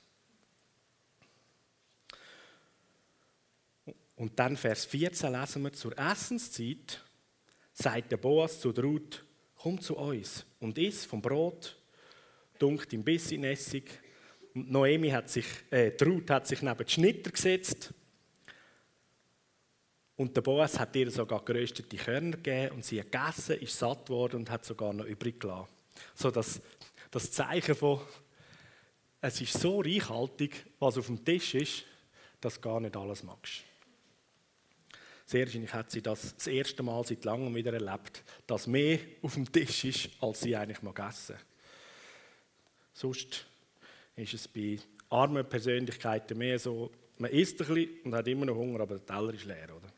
Und 4.16 4.38
dann 4.38 4.56
Vers 4.56 4.86
14 4.86 5.32
lesen 5.32 5.64
wir, 5.64 5.74
zur 5.74 5.98
Essenszeit 5.98 7.02
sagt 7.74 8.12
der 8.12 8.18
Boas 8.18 8.60
zu 8.60 8.72
der 8.72 8.84
Ruth, 8.84 9.24
komm 9.56 9.80
zu 9.80 9.98
uns 9.98 10.46
und 10.60 10.78
iss 10.78 11.06
vom 11.06 11.22
Brot, 11.22 11.78
dunkt 12.60 12.92
im 12.94 13.04
Biss 13.04 13.32
in 13.32 13.44
Essig. 13.44 13.90
Und 14.54 14.72
Noemi 14.72 15.10
hat 15.10 15.30
sich, 15.30 15.46
äh, 15.70 15.92
die 15.92 16.04
Ruth 16.04 16.30
hat 16.30 16.48
sich 16.48 16.62
neben 16.62 16.86
die 16.86 16.92
Schnitter 16.92 17.32
gesetzt 17.32 17.94
und 20.22 20.36
der 20.36 20.42
Boas 20.42 20.78
hat 20.78 20.96
ihr 20.96 21.10
sogar 21.10 21.44
geröstete 21.44 21.98
Körner 21.98 22.38
gegeben 22.38 22.76
und 22.76 22.86
sie 22.86 23.00
hat 23.00 23.12
gegessen, 23.12 23.60
ist 23.60 23.78
satt 23.78 24.06
geworden 24.06 24.36
und 24.38 24.52
hat 24.52 24.64
sogar 24.64 24.94
noch 24.94 25.06
übrig 25.06 25.40
gelassen. 25.40 25.68
So 26.14 26.30
dass 26.30 26.62
das 27.10 27.32
Zeichen 27.32 27.74
von, 27.74 28.02
es 29.20 29.42
ist 29.42 29.60
so 29.60 29.82
reichhaltig, 29.82 30.64
was 30.78 31.00
auf 31.00 31.08
dem 31.08 31.26
Tisch 31.26 31.56
ist, 31.56 31.86
dass 32.40 32.56
du 32.56 32.62
gar 32.62 32.80
nicht 32.80 32.96
alles 32.96 33.24
magst. 33.24 33.64
Sehr 35.32 35.46
wahrscheinlich 35.46 35.74
hat 35.74 35.90
sie 35.90 36.02
das 36.02 36.36
das 36.36 36.48
erste 36.48 36.84
Mal 36.84 37.06
seit 37.06 37.24
langem 37.24 37.56
wieder 37.56 37.72
erlebt, 37.72 38.22
dass 38.48 38.68
mehr 38.68 39.00
auf 39.22 39.36
dem 39.36 39.50
Tisch 39.50 39.86
ist, 39.86 40.10
als 40.20 40.42
sie 40.42 40.54
eigentlich 40.58 40.82
mag 40.82 41.00
essen. 41.00 41.38
Sonst 42.92 43.46
ist 44.18 44.34
es 44.34 44.46
bei 44.50 44.78
armen 45.10 45.48
Persönlichkeiten 45.48 46.38
mehr 46.38 46.60
so, 46.60 46.92
man 47.18 47.32
isst 47.32 47.62
ein 47.62 47.68
bisschen 47.68 48.02
und 48.04 48.14
hat 48.14 48.28
immer 48.28 48.46
noch 48.46 48.58
Hunger, 48.58 48.82
aber 48.82 48.98
der 48.98 49.06
Teller 49.06 49.34
ist 49.34 49.46
leer, 49.46 49.70
oder? 49.74 49.90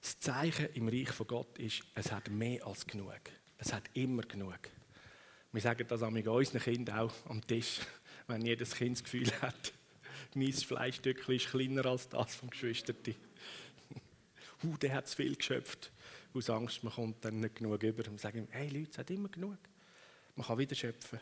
Das 0.00 0.18
Zeichen 0.18 0.70
im 0.74 0.88
Reich 0.88 1.10
von 1.10 1.28
Gott 1.28 1.56
ist, 1.60 1.84
es 1.94 2.10
hat 2.10 2.28
mehr 2.30 2.66
als 2.66 2.84
genug. 2.84 3.20
Es 3.58 3.72
hat 3.72 3.84
immer 3.94 4.22
genug. 4.22 4.58
Wir 5.52 5.62
sagen 5.62 5.86
das 5.86 6.00
mit 6.10 6.26
unseren 6.26 6.60
Kindern 6.60 6.98
auch 6.98 7.14
am 7.28 7.46
Tisch, 7.46 7.78
wenn 8.26 8.44
jedes 8.44 8.74
Kind 8.74 8.96
das 8.96 9.04
Gefühl 9.04 9.30
hat, 9.40 9.72
mein 10.34 10.52
Fleischstückchen 10.52 11.34
ist 11.34 11.50
kleiner 11.50 11.86
als 11.86 12.08
das 12.08 12.34
vom 12.34 12.50
Geschwisterti. 12.50 13.16
uh, 14.64 14.76
der 14.76 14.94
hat 14.94 15.08
zu 15.08 15.16
viel 15.16 15.36
geschöpft. 15.36 15.90
Aus 16.32 16.50
Angst, 16.50 16.82
man 16.82 16.92
kommt 16.92 17.24
dann 17.24 17.40
nicht 17.40 17.56
genug 17.56 17.82
über. 17.82 18.08
Und 18.08 18.20
sagen, 18.20 18.48
hey 18.50 18.68
Leute, 18.68 18.90
es 18.90 18.98
hat 18.98 19.10
immer 19.10 19.28
genug. 19.28 19.58
Man 20.34 20.46
kann 20.46 20.58
wieder 20.58 20.74
schöpfen. 20.74 21.20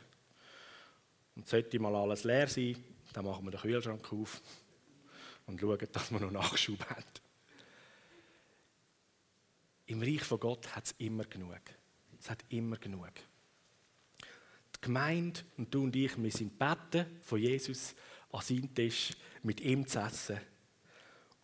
Und 1.35 1.49
sollte 1.49 1.79
mal 1.79 1.95
alles 1.95 2.25
leer 2.25 2.49
sein, 2.49 2.77
dann 3.13 3.25
machen 3.25 3.45
wir 3.45 3.51
den 3.51 3.61
Kühlschrank 3.61 4.13
auf 4.13 4.41
und 5.47 5.61
schauen, 5.61 5.89
dass 5.93 6.11
wir 6.11 6.21
noch 6.21 6.31
Nachschub 6.31 6.85
haben. 6.89 7.05
Im 9.87 10.01
Reich 10.01 10.23
von 10.23 10.41
Gott 10.41 10.75
hat 10.75 10.87
es 10.87 10.95
immer 10.99 11.25
genug. 11.25 11.61
Es 12.19 12.31
hat 12.31 12.45
immer 12.49 12.77
genug. 12.77 13.13
Die 14.77 14.81
Gemeinde 14.81 15.41
und 15.57 15.75
du 15.75 15.85
und 15.85 15.97
ich, 15.97 16.17
wir 16.21 16.31
sind 16.31 16.59
beten 16.59 17.07
von 17.23 17.39
Jesus 17.39 17.95
an 18.33 18.41
seinem 18.41 18.75
Tisch 18.75 19.11
mit 19.43 19.61
ihm 19.61 19.87
zu 19.87 20.01
essen. 20.01 20.41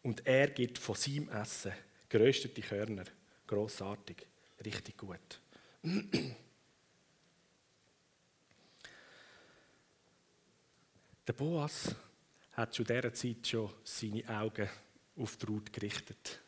Und 0.02 0.26
er 0.26 0.48
gibt 0.48 0.78
von 0.78 0.96
seinem 0.96 1.28
Essen 1.28 1.72
geröstete 2.08 2.62
Körner. 2.62 3.04
Grossartig, 3.46 4.26
richtig 4.64 4.96
gut. 4.96 5.40
Der 11.26 11.32
Boas 11.34 11.94
hat 12.52 12.72
zu 12.72 12.84
dieser 12.84 13.12
Zeit 13.12 13.46
schon 13.46 13.70
seine 13.84 14.26
Augen 14.30 14.68
auf 15.16 15.36
die 15.36 15.46
Ruth 15.46 15.70
gerichtet. 15.70 16.40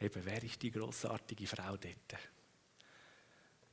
Eben, 0.00 0.24
wer 0.24 0.42
ist 0.42 0.62
die 0.62 0.70
großartige 0.70 1.46
Frau 1.46 1.76
dort? 1.76 2.18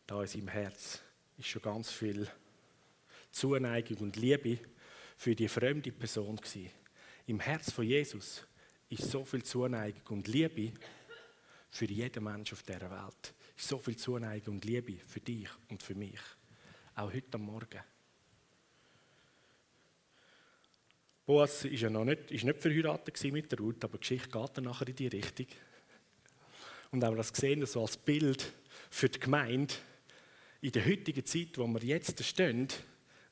Da 0.05 0.21
in 0.21 0.27
seinem 0.27 0.49
Herz 0.49 1.01
ist 1.37 1.47
schon 1.47 1.61
ganz 1.61 1.91
viel 1.91 2.29
Zuneigung 3.31 3.97
und 3.99 4.17
Liebe 4.17 4.59
für 5.19 5.35
die 5.35 5.49
fremde 5.49 5.91
Person 5.91 6.37
gewesen. 6.37 6.71
Im 7.27 7.41
Herz 7.41 7.73
von 7.73 7.85
Jesus 7.85 8.47
ist 8.87 9.11
so 9.11 9.25
viel 9.25 9.43
Zuneigung 9.43 10.01
und 10.07 10.27
Liebe 10.29 10.71
für 11.69 11.85
jeden 11.85 12.23
Menschen 12.23 12.53
auf 12.53 12.63
dieser 12.63 12.89
Welt. 12.89 13.33
Ist 13.57 13.67
so 13.67 13.79
viel 13.79 13.97
Zuneigung 13.97 14.55
und 14.55 14.65
Liebe 14.65 14.93
für 15.05 15.19
dich 15.19 15.49
und 15.67 15.83
für 15.83 15.93
mich. 15.93 16.21
Auch 16.95 17.13
heute 17.13 17.33
am 17.33 17.41
Morgen. 17.41 17.81
Boas 21.25 21.65
ist 21.65 21.81
ja 21.81 21.89
noch 21.89 22.05
nicht, 22.05 22.31
ist 22.31 22.45
nicht 22.45 22.61
verheiratet 22.61 23.21
mit 23.25 23.51
der 23.51 23.59
Ruth, 23.59 23.83
aber 23.83 23.97
die 23.97 23.99
Geschichte 23.99 24.29
geht 24.29 24.51
dann 24.57 24.63
nachher 24.63 24.87
in 24.87 24.95
die 24.95 25.07
Richtung. 25.07 25.47
Und 26.91 27.03
auch 27.03 27.15
das 27.15 27.33
gesehen 27.33 27.65
so 27.65 27.81
als 27.81 27.97
Bild 27.97 28.53
für 28.89 29.09
die 29.09 29.19
Gemeinde. 29.19 29.73
In 30.61 30.71
der 30.71 30.85
heutigen 30.85 31.25
Zeit, 31.25 31.57
wo 31.57 31.67
wir 31.67 31.83
jetzt 31.83 32.23
stehen, 32.23 32.69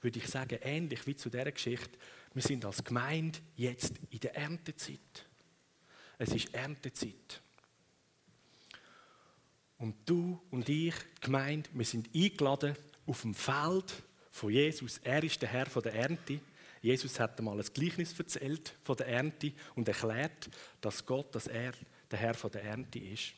würde 0.02 0.20
ich 0.20 0.28
sagen, 0.28 0.60
ähnlich 0.62 1.06
wie 1.08 1.16
zu 1.16 1.30
dieser 1.30 1.52
Geschichte, 1.52 1.98
wir 2.34 2.44
sind 2.44 2.66
als 2.66 2.84
Gemeinde 2.84 3.40
jetzt 3.56 3.94
in 4.12 4.20
der 4.20 4.36
Erntezeit. 4.36 5.26
Es 6.18 6.34
ist 6.34 6.54
Erntezeit. 6.54 7.42
Und 9.80 9.96
du 10.06 10.42
und 10.50 10.68
ich, 10.70 10.96
die 10.96 11.22
Gemeinde, 11.22 11.70
wir 11.74 11.86
sind 11.86 12.10
eingeladen 12.14 12.76
auf 13.06 13.22
dem 13.22 13.34
Feld 13.34 14.04
von 14.32 14.52
Jesus. 14.52 15.00
Er 15.04 15.24
ist 15.24 15.42
der 15.42 15.50
Herr 15.50 15.66
der 15.66 15.94
Ernte. 15.94 16.40
Jesus 16.82 17.20
hat 17.20 17.38
einmal 17.40 17.60
ein 17.60 17.66
Gleichnis 17.74 18.18
erzählt 18.18 18.74
von 18.84 18.96
der 18.96 19.08
Ernte 19.08 19.52
und 19.76 19.88
erklärt, 19.88 20.50
dass 20.82 21.06
Gott, 21.06 21.34
dass 21.34 21.48
er 21.48 21.74
der 22.10 22.20
Herr 22.20 22.34
der 22.34 22.64
Ernte 22.64 23.00
ist. 23.00 23.34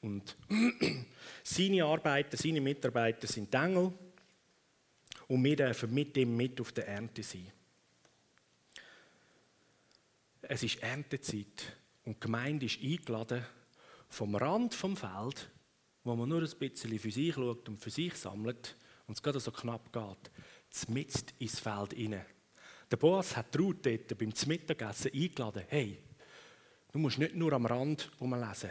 Und 0.00 0.36
seine 1.42 1.84
Arbeiter, 1.84 2.36
seine 2.36 2.60
Mitarbeiter 2.60 3.26
sind 3.26 3.54
Engel 3.54 3.92
und 5.28 5.44
wir 5.44 5.56
dürfen 5.56 5.92
mit 5.92 6.16
ihm 6.16 6.36
mit 6.36 6.60
auf 6.60 6.72
der 6.72 6.88
Ernte 6.88 7.22
sein. 7.22 7.50
Es 10.42 10.62
ist 10.62 10.82
Erntezeit 10.82 11.76
und 12.04 12.16
die 12.16 12.20
Gemeinde 12.20 12.66
ist 12.66 12.82
eingeladen, 12.82 13.44
vom 14.08 14.34
Rand 14.36 14.74
vom 14.74 14.96
Feld, 14.96 15.50
wo 16.04 16.14
man 16.14 16.28
nur 16.28 16.42
ein 16.42 16.58
bisschen 16.58 16.98
für 16.98 17.10
sich 17.10 17.34
schaut 17.34 17.68
und 17.68 17.80
für 17.80 17.90
sich 17.90 18.14
sammelt 18.14 18.76
und 19.06 19.16
es 19.16 19.22
gerade 19.22 19.40
so 19.40 19.50
knapp 19.50 19.92
geht, 19.92 20.30
zmitzt 20.70 21.34
ins 21.38 21.58
Feld 21.58 21.94
hinein. 21.94 22.26
Der 22.90 22.96
Boas 22.98 23.34
hat 23.36 23.58
Ruth 23.58 23.86
dort 23.86 24.18
beim 24.18 24.32
Mittagessen 24.46 25.10
eingeladen, 25.12 25.64
hey, 25.68 25.98
du 26.92 26.98
musst 26.98 27.18
nicht 27.18 27.34
nur 27.34 27.52
am 27.54 27.66
Rand 27.66 28.10
rumlesen, 28.20 28.70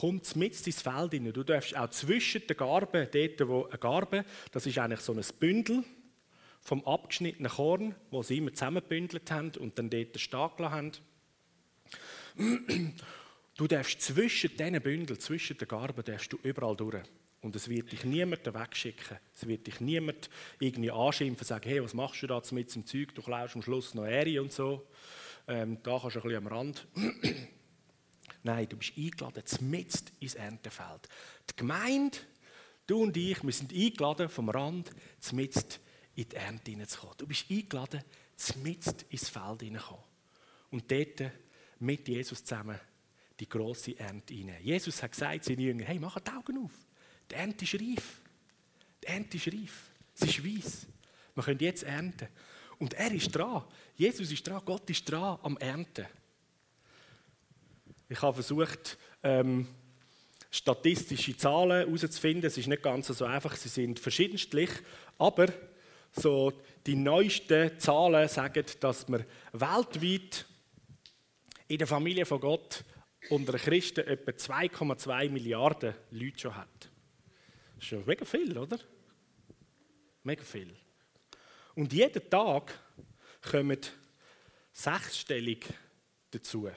komm 0.00 0.20
mit 0.34 0.66
ins 0.66 0.82
Feld 0.82 1.12
hinein. 1.12 1.32
Du 1.32 1.42
darfst 1.42 1.76
auch 1.76 1.90
zwischen 1.90 2.46
den 2.46 2.56
Garben, 2.56 3.08
dort 3.12 3.48
wo 3.48 3.64
eine 3.66 3.78
Garbe, 3.78 4.24
das 4.50 4.66
ist 4.66 4.78
eigentlich 4.78 5.00
so 5.00 5.12
ein 5.12 5.24
Bündel 5.38 5.84
vom 6.60 6.84
abgeschnittenen 6.84 7.50
Korn, 7.50 7.94
wo 8.10 8.22
sie 8.22 8.38
immer 8.38 8.52
zusammengebündelt 8.52 9.30
haben 9.30 9.52
und 9.58 9.78
dann 9.78 9.90
dort 9.90 10.18
stehen 10.18 10.40
haben. 10.58 10.92
Du 13.56 13.66
darfst 13.66 14.00
zwischen 14.00 14.56
diesen 14.56 14.80
Bündeln, 14.80 15.20
zwischen 15.20 15.58
den 15.58 15.68
Garben, 15.68 16.04
darfst 16.04 16.32
du 16.32 16.38
überall 16.42 16.76
durch. 16.76 17.02
Und 17.42 17.56
es 17.56 17.68
wird 17.68 17.90
dich 17.90 18.04
niemand 18.04 18.46
wegschicken. 18.46 19.18
Es 19.34 19.46
wird 19.48 19.66
dich 19.66 19.80
niemand 19.80 20.30
irgendwie 20.60 20.92
anschimpfen, 20.92 21.44
sagen, 21.44 21.68
hey, 21.68 21.82
was 21.82 21.92
machst 21.92 22.22
du 22.22 22.28
da 22.28 22.40
mit 22.52 22.72
dem 22.74 22.86
Zeug? 22.86 23.14
Du 23.14 23.20
klaust 23.20 23.56
am 23.56 23.62
Schluss 23.62 23.94
noch 23.94 24.04
Äri 24.04 24.38
und 24.38 24.52
so. 24.52 24.86
Ähm, 25.48 25.82
da 25.82 25.98
kannst 25.98 26.16
du 26.16 26.20
ein 26.20 26.22
bisschen 26.22 26.46
am 26.46 26.46
Rand. 26.46 26.86
Nein, 28.42 28.68
du 28.68 28.76
bist 28.76 28.92
eingeladen, 28.96 29.44
mitten 29.60 30.10
ins 30.20 30.34
Erntefeld. 30.34 31.08
Die 31.48 31.56
Gemeinde, 31.56 32.18
du 32.86 33.02
und 33.02 33.16
ich, 33.16 33.42
wir 33.42 33.52
sind 33.52 33.72
eingeladen, 33.72 34.28
vom 34.28 34.48
Rand 34.48 34.90
mitten 35.32 35.78
in 36.14 36.28
die 36.28 36.36
Ernte 36.36 36.70
hineinzukommen. 36.70 37.16
Du 37.18 37.26
bist 37.26 37.46
eingeladen, 37.50 38.02
mitten 38.62 38.96
ins 39.10 39.28
Feld 39.28 39.62
hineinzukommen. 39.62 40.04
Und 40.70 40.90
dort 40.90 41.32
mit 41.78 42.08
Jesus 42.08 42.42
zusammen 42.42 42.78
die 43.38 43.48
große 43.48 43.98
Ernte 43.98 44.34
hinein. 44.34 44.62
Jesus 44.62 45.02
hat 45.02 45.12
gesagt 45.12 45.44
seinen 45.44 45.60
Jüngern, 45.60 45.86
hey, 45.86 45.98
mach 45.98 46.18
die 46.18 46.30
Augen 46.30 46.64
auf. 46.64 46.72
Die 47.30 47.34
Ernte 47.34 47.64
ist 47.64 47.74
reif. 47.74 48.20
Die 49.02 49.06
Ernte 49.06 49.36
ist 49.36 49.48
reif. 49.48 49.90
Sie 50.14 50.28
ist 50.28 50.44
weiss. 50.44 50.86
Wir 51.34 51.44
können 51.44 51.60
jetzt 51.60 51.82
ernten. 51.82 52.28
Und 52.78 52.94
er 52.94 53.12
ist 53.12 53.30
dran. 53.30 53.64
Jesus 53.96 54.30
ist 54.30 54.46
dran. 54.46 54.62
Gott 54.64 54.88
ist 54.90 55.04
dran 55.10 55.38
am 55.42 55.56
Ernten. 55.58 56.06
Ich 58.12 58.20
habe 58.20 58.34
versucht, 58.34 58.98
ähm, 59.22 59.66
statistische 60.50 61.34
Zahlen 61.34 61.86
herauszufinden. 61.86 62.44
Es 62.44 62.58
ist 62.58 62.66
nicht 62.66 62.82
ganz 62.82 63.06
so 63.06 63.24
einfach. 63.24 63.56
Sie 63.56 63.70
sind 63.70 63.98
verschiedenstlich. 63.98 64.68
Aber 65.16 65.46
so 66.10 66.52
die 66.84 66.94
neuesten 66.94 67.78
Zahlen 67.80 68.28
sagen, 68.28 68.66
dass 68.80 69.08
man 69.08 69.24
weltweit 69.52 70.44
in 71.68 71.78
der 71.78 71.86
Familie 71.86 72.26
von 72.26 72.38
Gott 72.38 72.84
unter 73.30 73.54
Christen 73.58 74.06
etwa 74.06 74.32
2,2 74.32 75.30
Milliarden 75.30 75.94
Leute 76.10 76.38
schon 76.38 76.54
hat. 76.54 76.68
Das 77.76 77.84
ist 77.84 77.86
schon 77.86 78.04
mega 78.04 78.26
viel, 78.26 78.58
oder? 78.58 78.78
Mega 80.22 80.44
viel. 80.44 80.76
Und 81.74 81.94
jeden 81.94 82.28
Tag 82.28 82.78
kommen 83.40 83.78
sechsstellig 84.70 85.64
dazu. 86.30 86.68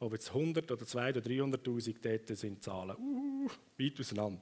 Ob 0.00 0.12
jetzt 0.12 0.28
100 0.28 0.70
oder 0.70 0.86
200 0.86 1.16
oder 1.16 1.34
300.000 1.34 1.96
dort 2.00 2.38
sind 2.38 2.62
Zahlen. 2.62 2.96
Uh, 2.96 3.48
weit 3.78 3.98
auseinander. 3.98 4.40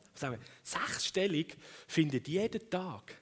Sechsstellig 0.63 1.57
findet 1.87 2.29
jeden 2.29 2.69
Tag 2.69 3.15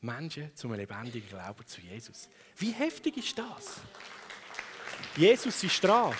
Menschen 0.00 0.54
zum 0.54 0.72
lebendigen 0.74 1.28
Glauben 1.28 1.66
zu 1.66 1.80
Jesus. 1.80 2.28
Wie 2.56 2.70
heftig 2.70 3.16
ist 3.16 3.36
das? 3.36 3.80
Jesus 5.16 5.62
ist 5.64 5.82
dran. 5.82 6.14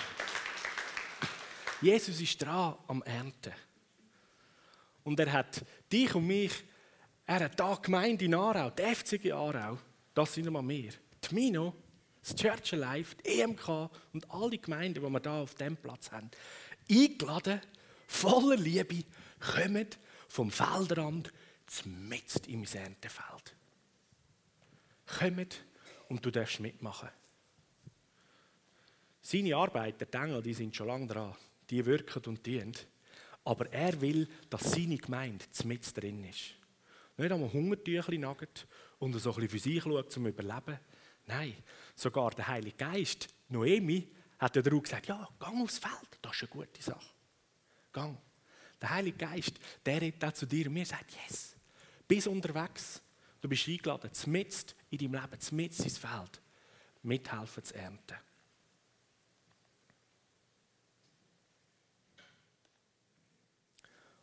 Jesus 1.81 2.21
ist 2.21 2.43
dran 2.43 2.77
am 2.89 3.03
Ernten. 3.03 3.53
Und 5.05 5.19
er 5.19 5.33
hat 5.33 5.65
dich 5.91 6.15
und 6.15 6.27
mich, 6.27 6.53
er 7.25 7.45
hat 7.45 7.59
da 7.59 7.75
Gemeinde 7.77 8.25
in 8.25 8.35
Aarau, 8.35 8.71
die 8.71 8.83
FCG 8.95 9.33
Aarau, 9.33 9.79
das 10.13 10.35
sind 10.35 10.47
einmal 10.47 10.67
wir. 10.69 10.93
Die 11.25 11.35
Mino, 11.35 11.75
das 12.23 12.37
Church 12.37 12.75
Alive, 12.75 13.15
die 13.17 13.41
EMK 13.41 13.69
und 14.13 14.31
all 14.31 14.51
die 14.51 14.61
Gemeinden, 14.61 15.03
die 15.03 15.11
wir 15.11 15.21
da 15.21 15.43
auf 15.43 15.55
dem 15.55 15.77
Platz 15.77 16.11
haben, 16.11 16.31
eingeladen, 16.91 17.61
voller 18.07 18.57
Liebe, 18.57 19.05
kommen 19.39 19.89
vom 20.29 20.51
Feldrand 20.51 21.33
mitten 21.85 22.51
im 22.51 22.65
Erntefeld. 22.65 23.55
Kommt 25.07 25.65
und 26.09 26.25
du 26.25 26.31
darfst 26.31 26.61
mitmachen. 26.61 27.09
Seine 29.23 29.57
Arbeiter, 29.57 30.07
die 30.07 30.17
Engel, 30.17 30.43
die 30.43 30.55
sind 30.55 30.75
schon 30.75 30.89
lange 30.89 31.07
dran 31.07 31.35
die 31.71 31.87
wirken 31.87 32.23
und 32.27 32.45
dienen. 32.45 32.75
Aber 33.45 33.73
er 33.73 34.01
will, 34.01 34.29
dass 34.51 34.73
seine 34.73 34.99
Gemeinde 34.99 35.45
mit 35.65 35.97
drin 35.97 36.25
ist. 36.25 36.55
Nicht 37.17 37.33
einmal 37.33 37.53
Hungertüchli 37.53 38.19
nagt 38.19 38.67
und 38.99 39.13
so 39.19 39.31
ein 39.31 39.35
bisschen 39.37 39.49
für 39.49 39.59
sich 39.59 39.83
schaut, 39.83 40.13
zum 40.13 40.27
Überleben. 40.27 40.79
Nein, 41.31 41.55
sogar 41.95 42.33
der 42.33 42.49
Heilige 42.49 42.77
Geist, 42.77 43.29
Noemi, 43.51 44.09
hat 44.41 44.57
ja 44.57 44.63
darauf 44.63 44.83
gesagt, 44.83 45.07
ja, 45.07 45.29
gang 45.39 45.63
aufs 45.63 45.79
Feld, 45.79 46.19
das 46.21 46.35
ist 46.35 46.43
eine 46.43 46.51
gute 46.51 46.83
Sache. 46.83 47.15
Gang. 47.93 48.19
Der 48.81 48.91
Heilige 48.91 49.19
Geist, 49.19 49.53
der 49.87 50.01
redet 50.01 50.25
auch 50.25 50.33
zu 50.33 50.45
dir 50.47 50.67
und 50.67 50.73
mir 50.73 50.85
sagt, 50.85 51.13
yes, 51.13 51.55
bis 52.09 52.27
unterwegs, 52.27 53.01
du 53.41 53.49
bist 53.49 53.69
eingeladen, 53.69 54.11
mit 54.27 54.75
in 54.91 54.99
deinem 54.99 55.13
Leben, 55.13 55.39
mit 55.53 55.79
ins 55.79 55.99
Feld, 55.99 56.41
mithelfen 57.03 57.63
zu 57.63 57.75
ernten. 57.77 58.17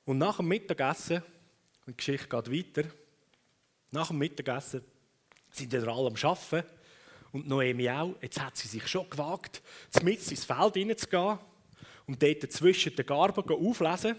Und 0.03 0.17
nach 0.17 0.37
dem 0.37 0.47
Mittagessen, 0.47 1.23
und 1.85 1.93
die 1.93 1.97
Geschichte 1.97 2.27
geht 2.27 2.51
weiter, 2.51 2.89
nach 3.91 4.07
dem 4.09 4.17
Mittagessen 4.17 4.83
sind 5.51 5.71
wir 5.71 5.87
alle 5.87 6.07
am 6.07 6.15
Arbeiten 6.15 6.76
und 7.37 7.47
Noemi 7.47 7.89
auch. 7.89 8.15
Jetzt 8.21 8.41
hat 8.41 8.57
sie 8.57 8.67
sich 8.67 8.87
schon 8.87 9.09
gewagt, 9.09 9.61
mit 10.03 10.31
ins 10.31 10.43
Feld 10.43 10.73
hineinzugehen 10.73 11.37
und 12.07 12.21
dort 12.21 12.51
zwischen 12.51 12.95
den 12.95 13.05
Garben 13.05 13.49
auflesen. 13.49 14.15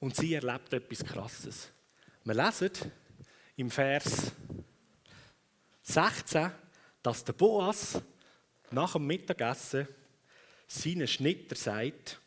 Und 0.00 0.16
sie 0.16 0.34
erlebt 0.34 0.72
etwas 0.72 1.04
Krasses. 1.04 1.70
Wir 2.24 2.34
lesen 2.34 2.70
im 3.56 3.70
Vers 3.70 4.32
16, 5.82 6.50
dass 7.02 7.24
der 7.24 7.34
Boas 7.34 8.00
nach 8.70 8.94
dem 8.94 9.06
Mittagessen 9.06 9.86
seinen 10.66 11.06
Schnitter 11.06 11.54
sagt, 11.54 12.18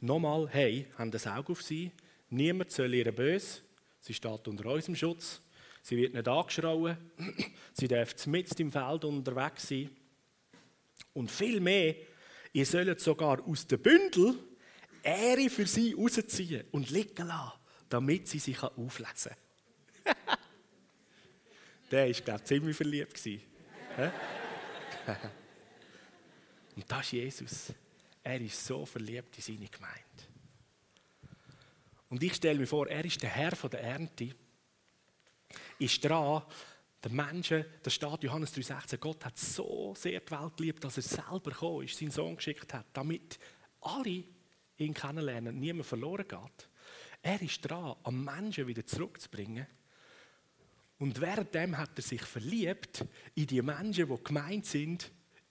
Nochmal, 0.00 0.48
hey, 0.52 0.86
haben 0.96 1.10
das 1.10 1.26
Auge 1.26 1.50
auf 1.50 1.62
sie. 1.62 1.90
Niemand 2.30 2.70
soll 2.70 2.94
ihr 2.94 3.10
böse. 3.10 3.62
Sie 3.98 4.14
steht 4.14 4.46
unter 4.46 4.66
unserem 4.66 4.94
Schutz. 4.94 5.40
Sie 5.88 5.96
wird 5.96 6.12
nicht 6.12 6.28
angeschrauen. 6.28 6.98
Sie 7.72 7.88
darf 7.88 8.26
mitten 8.26 8.60
im 8.60 8.70
Feld 8.70 9.06
unterwegs 9.06 9.68
sein. 9.68 9.88
Und 11.14 11.30
viel 11.30 11.60
mehr, 11.60 11.94
ihr 12.52 12.66
sollt 12.66 13.00
sogar 13.00 13.42
aus 13.48 13.66
dem 13.66 13.80
Bündel 13.80 14.34
Ehre 15.02 15.48
für 15.48 15.66
sie 15.66 15.94
rausziehen 15.94 16.66
und 16.72 16.90
liegen 16.90 17.26
lassen, 17.26 17.52
damit 17.88 18.28
sie 18.28 18.38
sich 18.38 18.62
auflesen 18.62 19.32
kann. 20.04 20.14
Der 21.90 22.06
war, 22.06 22.12
glaube 22.12 22.40
ich, 22.40 22.44
ziemlich 22.44 22.76
verliebt. 22.76 23.26
und 26.76 26.84
das 26.86 27.00
ist 27.00 27.12
Jesus. 27.12 27.72
Er 28.22 28.38
ist 28.42 28.62
so 28.62 28.84
verliebt 28.84 29.38
in 29.38 29.42
seine 29.42 29.68
Gemeinde. 29.70 30.02
Und 32.10 32.22
ich 32.22 32.34
stelle 32.34 32.58
mir 32.58 32.66
vor, 32.66 32.86
er 32.88 33.06
ist 33.06 33.22
der 33.22 33.30
Herr 33.30 33.52
der 33.52 33.80
Ernte, 33.80 34.34
ist 35.78 36.04
dran, 36.04 36.42
den 37.04 37.14
Menschen, 37.14 37.64
da 37.82 37.90
steht 37.90 38.24
Johannes 38.24 38.54
3,16, 38.54 38.96
Gott 38.98 39.24
hat 39.24 39.38
so 39.38 39.94
sehr 39.96 40.20
die 40.20 40.30
Welt 40.30 40.56
geliebt, 40.56 40.82
dass 40.82 40.96
er 40.96 41.02
selber 41.02 41.50
gekommen 41.50 41.84
ist, 41.84 41.96
seinen 41.96 42.10
Sohn 42.10 42.36
geschickt 42.36 42.74
hat, 42.74 42.86
damit 42.92 43.38
alle 43.80 44.24
ihn 44.78 44.94
kennenlernen, 44.94 45.58
niemand 45.58 45.86
verloren 45.86 46.26
geht. 46.26 46.68
Er 47.22 47.40
ist 47.40 47.60
dran, 47.62 47.96
am 48.02 48.24
Menschen 48.24 48.66
wieder 48.66 48.84
zurückzubringen. 48.84 49.66
Und 50.98 51.20
währenddem 51.20 51.76
hat 51.76 51.90
er 51.96 52.02
sich 52.02 52.22
verliebt 52.22 53.04
in 53.34 53.46
die 53.46 53.62
Menschen, 53.62 54.08
die 54.08 54.24
gemeint 54.24 54.66
sind, 54.66 55.10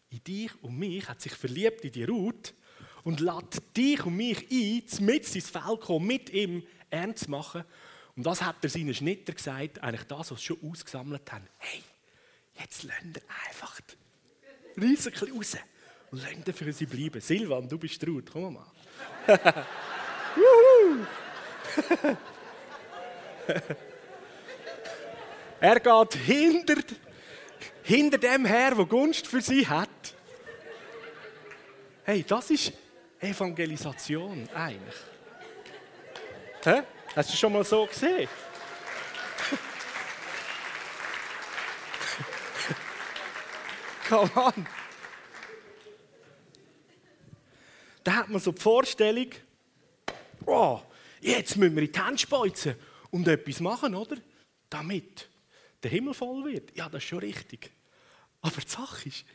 in 0.10 0.24
dich 0.24 0.52
und 0.62 0.78
mich, 0.78 1.08
hat 1.08 1.22
sich 1.22 1.34
verliebt 1.34 1.86
in 1.86 1.92
die 1.92 2.04
Ruth 2.04 2.54
und 3.04 3.22
lädt 3.22 3.76
dich 3.76 4.06
und 4.06 4.18
mich 4.18 4.40
ein, 4.52 5.06
mit 5.06 5.36
ins 5.36 5.50
Feld 5.50 5.82
kommen, 5.82 6.08
mit 6.08 6.30
ihm 6.30 6.64
ernst 6.90 7.30
machen. 7.30 7.64
Und 8.18 8.26
das 8.26 8.42
hat 8.42 8.56
er 8.64 8.70
seinen 8.70 8.96
Schnitter 8.96 9.32
gesagt, 9.32 9.84
eigentlich 9.84 10.08
das, 10.08 10.32
was 10.32 10.40
sie 10.40 10.48
schon 10.48 10.58
ausgesammelt 10.70 11.32
haben. 11.32 11.48
Hey, 11.60 11.84
jetzt 12.60 12.84
lernt 12.84 13.18
er 13.18 13.24
einfach 13.48 13.80
riesig 14.76 15.22
raus 15.22 15.56
und 16.10 16.24
lernt 16.24 16.58
für 16.58 16.74
sie 16.74 16.88
bleiben. 16.88 17.22
Silvan, 17.22 17.70
du 17.70 17.78
bist 17.78 18.02
traut, 18.02 18.32
komm 18.32 18.56
mal. 18.56 18.66
er 25.60 25.80
geht 25.80 26.16
hinter, 26.16 26.76
hinter 27.84 28.18
dem 28.18 28.46
her, 28.46 28.74
der 28.74 28.86
Gunst 28.86 29.28
für 29.28 29.42
sie 29.42 29.68
hat. 29.68 29.90
Hey, 32.04 32.26
das 32.28 32.50
ist 32.50 32.74
Evangelisation 33.20 34.50
eigentlich. 34.56 34.96
Hä? 36.64 36.82
Hast 37.18 37.34
du 37.34 37.36
schon 37.36 37.52
mal 37.52 37.64
so 37.64 37.84
gesehen? 37.88 38.30
Come 44.08 44.32
on. 44.36 44.68
Da 48.04 48.18
hat 48.18 48.30
man 48.30 48.40
so 48.40 48.52
die 48.52 48.62
Vorstellung, 48.62 49.32
oh, 50.46 50.80
jetzt 51.20 51.58
müssen 51.58 51.76
wir 51.76 51.82
in 51.82 51.92
die 51.92 52.00
Hände 52.00 52.20
speuzen 52.20 52.76
und 53.10 53.28
etwas 53.28 53.62
machen, 53.62 53.96
oder? 53.96 54.18
Damit 54.70 55.28
der 55.82 55.90
Himmel 55.90 56.14
voll 56.14 56.46
wird. 56.46 56.78
Ja, 56.78 56.88
das 56.88 57.02
ist 57.02 57.10
schon 57.10 57.18
richtig. 57.18 57.72
Aber 58.42 58.62
die 58.62 58.70
Sache 58.70 59.10
ist, 59.10 59.26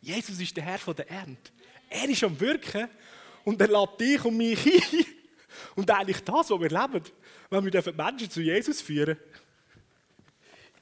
Jesus 0.00 0.38
ist 0.38 0.56
der 0.56 0.62
Herr 0.62 0.94
der 0.94 1.10
Ernte. 1.10 1.50
Er 1.90 2.08
ist 2.08 2.22
am 2.22 2.38
Wirken 2.38 2.88
und 3.42 3.60
er 3.60 3.66
lädt 3.66 4.00
dich 4.00 4.24
und 4.24 4.36
mich 4.36 4.64
ein. 4.64 5.21
Und 5.74 5.90
eigentlich 5.90 6.22
das, 6.24 6.50
was 6.50 6.60
wir 6.60 6.68
leben, 6.68 7.02
wenn 7.50 7.64
wir 7.64 7.92
Menschen 7.94 8.30
zu 8.30 8.40
Jesus 8.40 8.80
führen, 8.80 9.16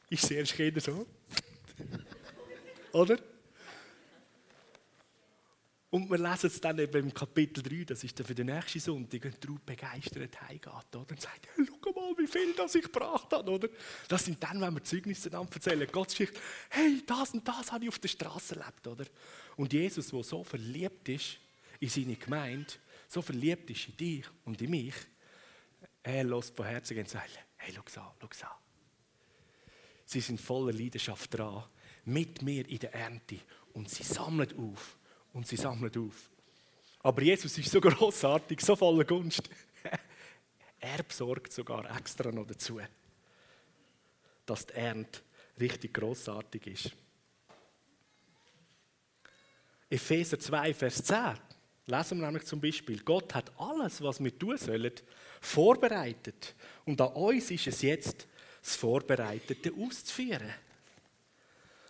ist 0.08 0.26
sehr 0.26 0.44
jeder 0.44 0.80
so. 0.80 1.06
Oder? 2.92 3.18
Und 5.90 6.08
wir 6.08 6.18
lesen 6.18 6.46
es 6.46 6.60
dann 6.60 6.78
eben 6.78 7.06
im 7.06 7.12
Kapitel 7.12 7.64
3, 7.64 7.84
das 7.84 8.04
ist 8.04 8.16
dann 8.18 8.24
für 8.24 8.34
den 8.34 8.46
nächsten 8.46 8.78
Sonntag, 8.78 9.24
und 9.24 9.40
Traut 9.40 9.66
begeistert 9.66 10.40
heimgeht, 10.42 10.72
oder? 10.92 11.04
Und 11.10 11.20
sagt, 11.20 11.48
hey, 11.56 11.66
schau 11.66 11.90
mal, 11.90 12.16
wie 12.16 12.28
viel 12.28 12.54
das 12.54 12.76
ich 12.76 12.84
gebracht 12.84 13.32
habe, 13.32 13.50
oder? 13.50 13.68
Das 14.06 14.24
sind 14.24 14.40
dann, 14.40 14.60
wenn 14.60 14.72
wir 14.72 14.84
Zeugnisse 14.84 15.30
dann 15.30 15.48
erzählen, 15.52 15.88
Gottes 15.90 16.16
Geschichte, 16.16 16.40
hey, 16.68 17.02
das 17.04 17.34
und 17.34 17.46
das 17.46 17.72
habe 17.72 17.84
ich 17.84 17.88
auf 17.88 17.98
der 17.98 18.06
Straße 18.06 18.54
erlebt, 18.54 18.86
oder? 18.86 19.04
Und 19.56 19.72
Jesus, 19.72 20.08
der 20.08 20.22
so 20.22 20.44
verliebt 20.44 21.08
ist 21.08 21.38
in 21.80 21.88
seine 21.88 22.14
Gemeinde, 22.14 22.72
so 23.10 23.20
verliebt 23.22 23.68
ist 23.70 23.88
in 23.88 23.96
dich 23.96 24.24
und 24.44 24.62
in 24.62 24.70
mich, 24.70 24.94
er 26.00 26.22
lässt 26.22 26.54
von 26.54 26.64
Herzen 26.64 26.96
und 26.96 27.08
sagt, 27.08 27.40
hey, 27.56 27.74
schau 27.74 28.00
an, 28.02 28.14
schau 28.32 28.46
an. 28.46 28.52
Sie 30.04 30.20
sind 30.20 30.40
voller 30.40 30.72
Leidenschaft 30.72 31.34
dran, 31.34 31.64
mit 32.04 32.40
mir 32.42 32.68
in 32.68 32.78
der 32.78 32.94
Ernte 32.94 33.40
und 33.72 33.90
sie 33.90 34.04
sammeln 34.04 34.56
auf 34.56 34.96
und 35.32 35.44
sie 35.44 35.56
sammeln 35.56 35.92
auf. 35.98 36.30
Aber 37.00 37.20
Jesus 37.20 37.58
ist 37.58 37.72
so 37.72 37.80
großartig, 37.80 38.60
so 38.60 38.76
voller 38.76 39.04
Gunst. 39.04 39.42
er 40.78 41.02
besorgt 41.02 41.52
sogar 41.52 41.96
extra 41.96 42.30
noch 42.30 42.46
dazu, 42.46 42.80
dass 44.46 44.66
die 44.66 44.74
Ernte 44.74 45.20
richtig 45.58 45.94
großartig 45.94 46.66
ist. 46.68 46.90
Epheser 49.88 50.38
2, 50.38 50.74
Vers 50.74 51.02
10 51.02 51.49
lesen 51.90 52.18
wir 52.18 52.26
nämlich 52.26 52.44
zum 52.44 52.60
Beispiel, 52.60 53.00
Gott 53.00 53.34
hat 53.34 53.52
alles, 53.58 54.00
was 54.02 54.22
wir 54.22 54.36
tun 54.38 54.56
sollen, 54.56 54.92
vorbereitet. 55.40 56.54
Und 56.84 57.00
an 57.00 57.08
uns 57.08 57.50
ist 57.50 57.66
es 57.66 57.82
jetzt, 57.82 58.26
das 58.62 58.76
Vorbereitete 58.76 59.72
auszuführen. 59.72 60.52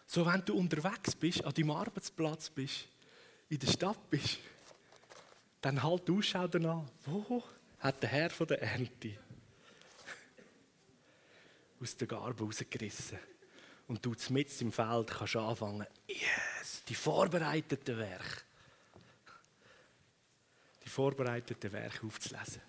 So, 0.06 0.26
wenn 0.26 0.44
du 0.44 0.54
unterwegs 0.54 1.14
bist, 1.14 1.44
an 1.44 1.54
deinem 1.54 1.70
Arbeitsplatz 1.70 2.50
bist, 2.50 2.88
in 3.48 3.58
der 3.58 3.68
Stadt 3.68 4.10
bist, 4.10 4.38
dann 5.60 5.82
halt 5.82 6.08
Ausschau 6.10 6.48
danach, 6.48 6.84
wo 7.06 7.42
hat 7.80 8.02
der 8.02 8.10
Herr 8.10 8.30
von 8.30 8.46
der 8.46 8.62
Ernte 8.62 9.16
aus 11.80 11.96
der 11.96 12.06
Garbe 12.06 12.44
rausgerissen. 12.44 13.18
Und 13.88 14.04
du 14.04 14.14
mit 14.30 14.60
im 14.60 14.72
Feld 14.72 15.08
kannst 15.08 15.36
anfangen, 15.36 15.86
yes, 16.06 16.82
die 16.88 16.94
vorbereiteten 16.94 17.98
Werke. 17.98 18.42
Die 20.90 20.94
vorbereiteten 20.96 21.70
Werke 21.70 22.04
aufzulesen. 22.04 22.62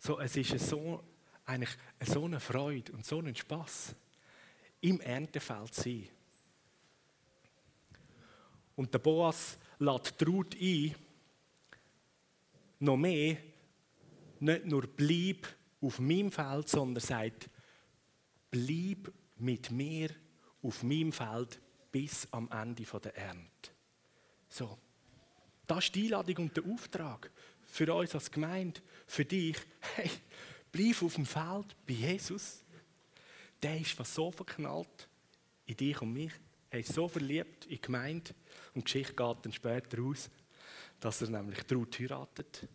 So, 0.00 0.18
es 0.18 0.36
ist 0.36 0.58
so, 0.58 1.00
eigentlich 1.46 1.70
so 2.04 2.24
eine 2.24 2.40
Freude 2.40 2.90
und 2.90 3.06
so 3.06 3.20
ein 3.20 3.36
Spaß 3.36 3.94
im 4.80 5.00
Erntefeld 5.00 5.72
sein. 5.72 6.08
Und 8.74 8.92
der 8.92 8.98
Boas 8.98 9.58
lädt 9.78 10.26
Ruth 10.26 10.56
ein, 10.60 10.96
noch 12.80 12.96
mehr, 12.96 13.36
nicht 14.40 14.64
nur 14.66 14.88
bleib 14.88 15.46
auf 15.80 16.00
meinem 16.00 16.32
Feld, 16.32 16.68
sondern 16.68 17.00
sagt, 17.00 17.48
bleib 18.50 19.12
mit 19.36 19.70
mir 19.70 20.10
auf 20.62 20.82
meinem 20.82 21.12
Feld 21.12 21.60
bis 21.90 22.26
am 22.32 22.48
Ende 22.50 22.84
der 22.84 23.16
Ernte. 23.16 23.70
So, 24.48 24.78
das 25.66 25.84
ist 25.84 25.94
die 25.94 26.04
Einladung 26.04 26.46
und 26.46 26.56
der 26.56 26.64
Auftrag 26.64 27.30
für 27.66 27.92
uns 27.94 28.14
als 28.14 28.30
Gemeinde, 28.30 28.80
für 29.06 29.24
dich. 29.24 29.56
Hey, 29.94 30.10
bleib 30.72 31.02
auf 31.02 31.14
dem 31.14 31.26
Feld 31.26 31.76
bei 31.86 31.94
Jesus 31.94 32.64
der 33.62 33.80
ist 33.80 33.98
was 33.98 34.14
so 34.14 34.30
verknallt 34.30 35.08
in 35.66 35.76
dich 35.76 36.00
und 36.00 36.12
mich. 36.12 36.32
Er 36.70 36.80
ist 36.80 36.94
so 36.94 37.08
verliebt 37.08 37.64
in 37.64 37.72
die 37.72 37.80
Gemeinde. 37.80 38.32
Und 38.74 38.82
die 38.82 38.84
Geschichte 38.84 39.14
geht 39.14 39.36
dann 39.44 39.52
später 39.52 40.02
aus, 40.02 40.30
dass 41.00 41.22
er 41.22 41.30
nämlich 41.30 41.62
die 41.64 41.74
Ruth 41.74 41.98
heiratet. 41.98 42.68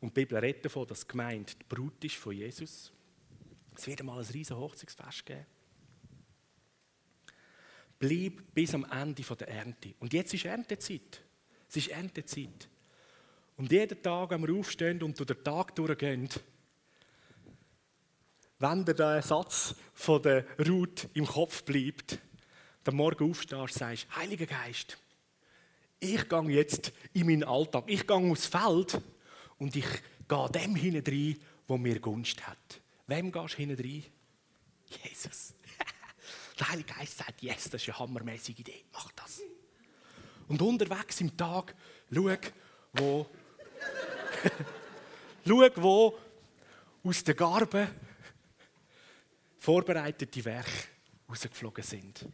Und 0.00 0.16
die 0.16 0.20
Bibel 0.20 0.38
redet 0.38 0.64
davon, 0.64 0.86
dass 0.86 1.00
die 1.00 1.08
Gemeinde 1.08 1.52
die 1.54 1.64
Brut 1.74 2.04
ist 2.04 2.16
von 2.16 2.32
Jesus. 2.32 2.92
Es 3.74 3.86
wird 3.86 4.00
einmal 4.00 4.20
ein 4.20 4.26
riesen 4.26 4.56
Hochzeitsfest 4.56 5.26
geben. 5.26 5.46
Bleib 7.98 8.54
bis 8.54 8.74
am 8.74 8.84
Ende 8.84 9.22
der 9.22 9.48
Ernte. 9.48 9.94
Und 9.98 10.12
jetzt 10.12 10.32
ist 10.34 10.44
Erntezeit. 10.44 11.22
Es 11.68 11.76
ist 11.76 11.88
Erntezeit. 11.88 12.68
Und 13.56 13.72
jeden 13.72 14.00
Tag, 14.00 14.30
wenn 14.30 14.46
wir 14.46 14.54
aufstehen 14.54 15.02
und 15.02 15.18
durch 15.18 15.26
den 15.26 15.42
Tag 15.42 15.74
durchgehen, 15.74 16.28
wenn 18.60 18.84
dir 18.84 18.94
der 18.94 19.22
Satz 19.22 19.74
von 19.94 20.22
der 20.22 20.44
Ruth 20.66 21.08
im 21.14 21.26
Kopf 21.26 21.64
bleibt, 21.64 22.18
dann 22.84 22.96
morgen 22.96 23.30
aufstehst 23.30 23.60
und 23.60 23.72
sagst, 23.72 24.06
Heiliger 24.16 24.46
Geist, 24.46 24.98
ich 26.00 26.28
gehe 26.28 26.50
jetzt 26.50 26.92
in 27.12 27.26
meinen 27.26 27.44
Alltag, 27.44 27.84
ich 27.88 28.06
gehe 28.06 28.16
aufs 28.16 28.46
Feld 28.46 29.00
und 29.58 29.74
ich 29.74 29.86
gehe 30.28 30.50
dem 30.50 30.76
hinein, 30.76 31.36
wo 31.66 31.76
mir 31.76 31.98
Gunst 31.98 32.46
hat. 32.46 32.80
Wem 33.06 33.32
gehst 33.32 33.54
du 33.54 33.58
hinein? 33.58 34.04
Jesus. 35.04 35.54
Der 36.58 36.68
Heilige 36.70 36.92
Geist 36.92 37.18
sagt, 37.18 37.42
yes, 37.42 37.70
das 37.70 37.82
ist 37.82 37.88
eine 37.88 37.98
hammermäßige 37.98 38.58
Idee, 38.58 38.84
mach 38.92 39.10
das. 39.12 39.40
Und 40.48 40.60
unterwegs 40.62 41.20
im 41.20 41.36
Tag, 41.36 41.74
schau, 42.12 42.36
wo, 42.94 43.26
schau, 45.46 45.70
wo 45.76 46.18
aus 47.04 47.22
der 47.24 47.34
Garbe 47.34 47.88
vorbereitete 49.58 50.44
Werke 50.44 50.70
rausgeflogen 51.28 51.84
sind. 51.84 52.26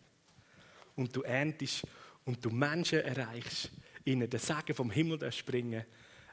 Und 0.96 1.14
du 1.14 1.22
erntest 1.22 1.87
und 2.24 2.44
du 2.44 2.50
Menschen 2.50 3.00
erreichst, 3.00 3.70
ihnen 4.04 4.30
den 4.30 4.40
Segen 4.40 4.74
vom 4.74 4.90
Himmel 4.90 5.30
springen, 5.32 5.84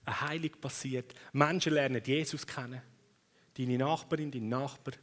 eine 0.06 0.22
Heilung 0.22 0.52
passiert, 0.60 1.14
Menschen 1.34 1.74
lernen 1.74 2.02
Jesus 2.04 2.46
kennen, 2.46 2.82
deine 3.58 3.78
Nachbarin, 3.78 4.32
dein 4.32 4.50
Nachbar, 4.50 4.94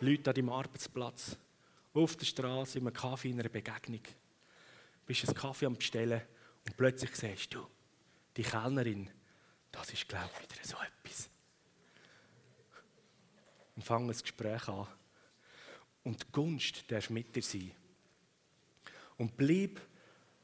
Leute 0.00 0.30
an 0.30 0.34
deinem 0.34 0.50
Arbeitsplatz, 0.50 1.36
auf 1.96 2.16
der 2.16 2.26
Straße, 2.26 2.78
in 2.78 2.86
einem 2.86 2.94
Kaffee, 2.94 3.30
in 3.30 3.40
einer 3.40 3.48
Begegnung. 3.48 4.02
Du 4.02 5.06
bist 5.06 5.26
einen 5.26 5.36
Kaffee 5.36 5.66
am 5.66 5.76
Bestellen 5.76 6.22
und 6.64 6.76
plötzlich 6.76 7.14
siehst 7.14 7.54
du, 7.54 7.66
die 8.36 8.42
Kellnerin, 8.42 9.10
das 9.72 9.90
ist, 9.90 10.08
glaube 10.08 10.30
ich, 10.34 10.56
wieder 10.56 10.66
so 10.66 10.76
etwas. 10.76 11.30
Und 13.76 13.84
fangen 13.84 14.08
das 14.08 14.22
Gespräch 14.22 14.68
an. 14.68 14.86
Und 16.04 16.22
die 16.22 16.32
Gunst 16.32 16.90
darf 16.90 17.10
mit 17.10 17.34
dir 17.34 17.42
sein. 17.42 17.72
Und 19.18 19.36
bleib 19.36 19.80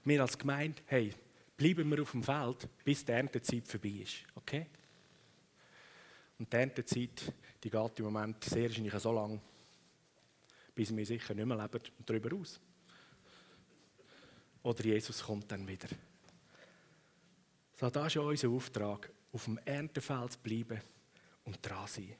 mir 0.05 0.21
als 0.23 0.39
Gemeinde, 0.39 0.83
hey, 0.87 1.15
bleiben 1.57 1.91
wir 1.91 2.03
auf 2.03 2.11
dem 2.11 2.23
Feld, 2.23 2.69
bis 2.85 3.05
die 3.05 3.13
Erntezeit 3.13 3.69
vorbei 3.69 4.01
ist. 4.03 4.25
Okay? 4.35 4.67
Und 6.39 6.53
die 6.53 6.57
Erntezeit, 6.57 7.33
die 7.63 7.71
geht 7.71 7.99
im 7.99 8.05
Moment 8.07 8.43
sehr 8.45 8.69
wahrscheinlich 8.69 8.95
so 8.95 9.13
lang, 9.13 9.41
bis 10.75 10.95
wir 10.97 11.07
sicher 11.07 11.35
nicht 11.35 11.47
mehr 11.47 11.57
leben 11.57 11.81
darüber 12.07 12.37
aus. 12.37 12.61
Oder 14.63 14.85
Jesus 14.85 15.23
kommt 15.23 15.51
dann 15.51 15.67
wieder. 15.67 15.89
So, 17.77 17.91
das 17.91 18.07
ist 18.07 18.15
ja 18.15 18.23
unser 18.23 18.49
Auftrag, 18.49 19.13
auf 19.33 19.45
dem 19.45 19.59
Erntefeld 19.65 20.33
zu 20.33 20.39
bleiben 20.39 20.81
und 21.45 21.59
dran 21.67 21.87
sein. 21.89 22.15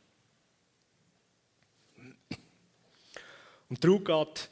Und 3.69 3.83
darum 3.83 4.05
geht 4.05 4.51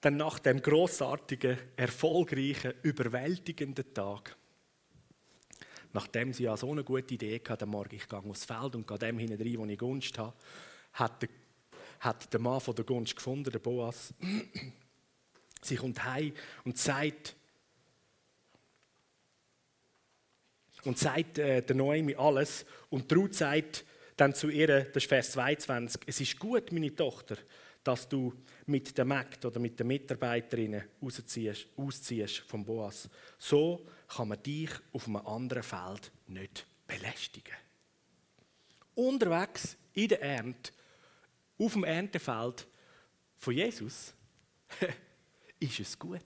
dann 0.00 0.16
nach 0.16 0.38
dem 0.38 0.60
großartigen, 0.60 1.58
erfolgreichen, 1.76 2.74
überwältigenden 2.82 3.94
Tag, 3.94 4.36
nachdem 5.92 6.32
sie 6.32 6.44
ja 6.44 6.56
so 6.56 6.70
eine 6.70 6.84
gute 6.84 7.14
Idee 7.14 7.40
hatte, 7.48 7.64
am 7.64 7.70
Morgen, 7.70 7.96
ich 7.96 8.08
gehe 8.08 8.18
aufs 8.18 8.44
Feld 8.44 8.74
und 8.74 8.86
gehe 8.86 8.98
dem 8.98 9.18
hinein, 9.18 9.58
wo 9.58 9.66
ich 9.66 9.78
Gunst 9.78 10.18
habe, 10.18 10.36
hat 10.92 11.22
der, 11.22 11.28
hat 12.00 12.32
der 12.32 12.40
Mann 12.40 12.60
von 12.60 12.74
der 12.74 12.84
Gunst 12.84 13.16
gefunden, 13.16 13.50
der 13.50 13.58
Boas. 13.58 14.14
sie 15.62 15.76
kommt 15.76 16.04
heim 16.04 16.32
und 16.64 16.78
sagt, 16.78 17.34
und 20.84 20.98
sagt 20.98 21.38
äh, 21.38 21.62
der 21.62 21.76
Noemi 21.76 22.14
alles 22.14 22.64
und 22.90 23.12
Ruth 23.12 23.34
sagt 23.34 23.84
dann 24.16 24.34
zu 24.34 24.48
ihr, 24.48 24.84
das 24.84 25.04
ist 25.04 25.08
Vers 25.08 25.32
22, 25.32 26.02
es 26.06 26.20
ist 26.20 26.38
gut, 26.38 26.72
meine 26.72 26.94
Tochter, 26.94 27.36
dass 27.84 28.08
du 28.08 28.34
mit 28.66 28.96
der 28.98 29.04
Magd 29.04 29.44
oder 29.44 29.60
mit 29.60 29.78
den 29.78 29.86
Mitarbeiterinnen 29.86 30.82
ausziehst, 31.00 31.68
ausziehst 31.76 32.38
vom 32.38 32.64
Boas. 32.64 33.08
So 33.38 33.86
kann 34.08 34.28
man 34.28 34.42
dich 34.42 34.70
auf 34.92 35.06
einem 35.06 35.16
anderen 35.18 35.62
Feld 35.62 36.10
nicht 36.26 36.66
belästigen. 36.86 37.54
Unterwegs 38.94 39.76
in 39.92 40.08
der 40.08 40.20
Ernte, 40.20 40.72
auf 41.58 41.72
dem 41.72 41.84
Erntefeld 41.84 42.66
von 43.36 43.54
Jesus, 43.54 44.14
ist 45.60 45.80
es 45.80 45.98
gut, 45.98 46.20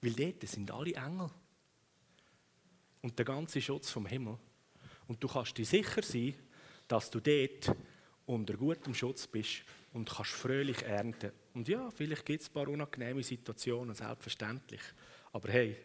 weil 0.00 0.12
dort 0.12 0.48
sind 0.48 0.70
alle 0.70 0.94
Engel 0.94 1.30
und 3.02 3.18
der 3.18 3.24
ganze 3.24 3.60
Schutz 3.60 3.90
vom 3.90 4.06
Himmel. 4.06 4.38
Und 5.08 5.22
du 5.22 5.28
kannst 5.28 5.56
dir 5.58 5.66
sicher 5.66 6.02
sein, 6.02 6.34
dass 6.86 7.10
du 7.10 7.20
dort 7.20 7.76
unter 8.26 8.54
gutem 8.54 8.94
Schutz 8.94 9.26
bist 9.26 9.64
und 9.92 10.08
kannst 10.08 10.32
fröhlich 10.32 10.82
ernten. 10.82 11.32
Und 11.54 11.68
ja, 11.68 11.90
vielleicht 11.90 12.24
gibt 12.24 12.42
es 12.42 12.48
ein 12.48 12.52
paar 12.52 12.68
unangenehme 12.68 13.22
Situationen, 13.22 13.94
selbstverständlich. 13.94 14.82
Aber 15.32 15.50
hey, 15.50 15.76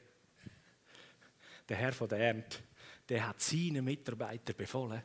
der 1.67 1.77
Herr 1.77 1.93
von 1.93 2.07
der 2.07 2.19
Ernte, 2.19 2.59
der 3.09 3.27
hat 3.27 3.41
seinen 3.41 3.83
Mitarbeitern 3.83 4.55
befohlen, 4.55 5.01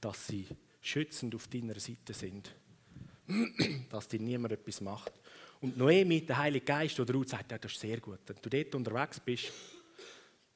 dass 0.00 0.26
sie 0.26 0.46
schützend 0.80 1.34
auf 1.34 1.46
deiner 1.46 1.78
Seite 1.78 2.12
sind. 2.12 2.54
dass 3.90 4.08
dir 4.08 4.20
niemand 4.20 4.52
etwas 4.52 4.80
macht. 4.80 5.12
Und 5.60 5.76
Noemi, 5.76 6.24
der 6.26 6.38
Heilige 6.38 6.64
Geist, 6.64 6.98
oder 6.98 7.14
Ruth 7.14 7.28
sagt, 7.28 7.52
ja, 7.52 7.58
das 7.58 7.72
ist 7.72 7.80
sehr 7.80 8.00
gut. 8.00 8.18
Wenn 8.26 8.36
du 8.42 8.50
dort 8.50 8.74
unterwegs 8.74 9.20
bist, 9.20 9.52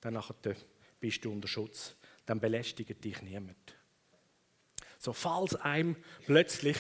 dann 0.01 0.21
bist 1.01 1.25
du 1.25 1.33
unter 1.33 1.49
Schutz. 1.49 1.95
Dann 2.25 2.41
belästigt 2.41 3.05
dich 3.05 3.23
niemand. 3.23 3.77
So, 4.99 5.13
falls 5.13 5.55
einem 5.55 5.97
plötzlich 6.25 6.77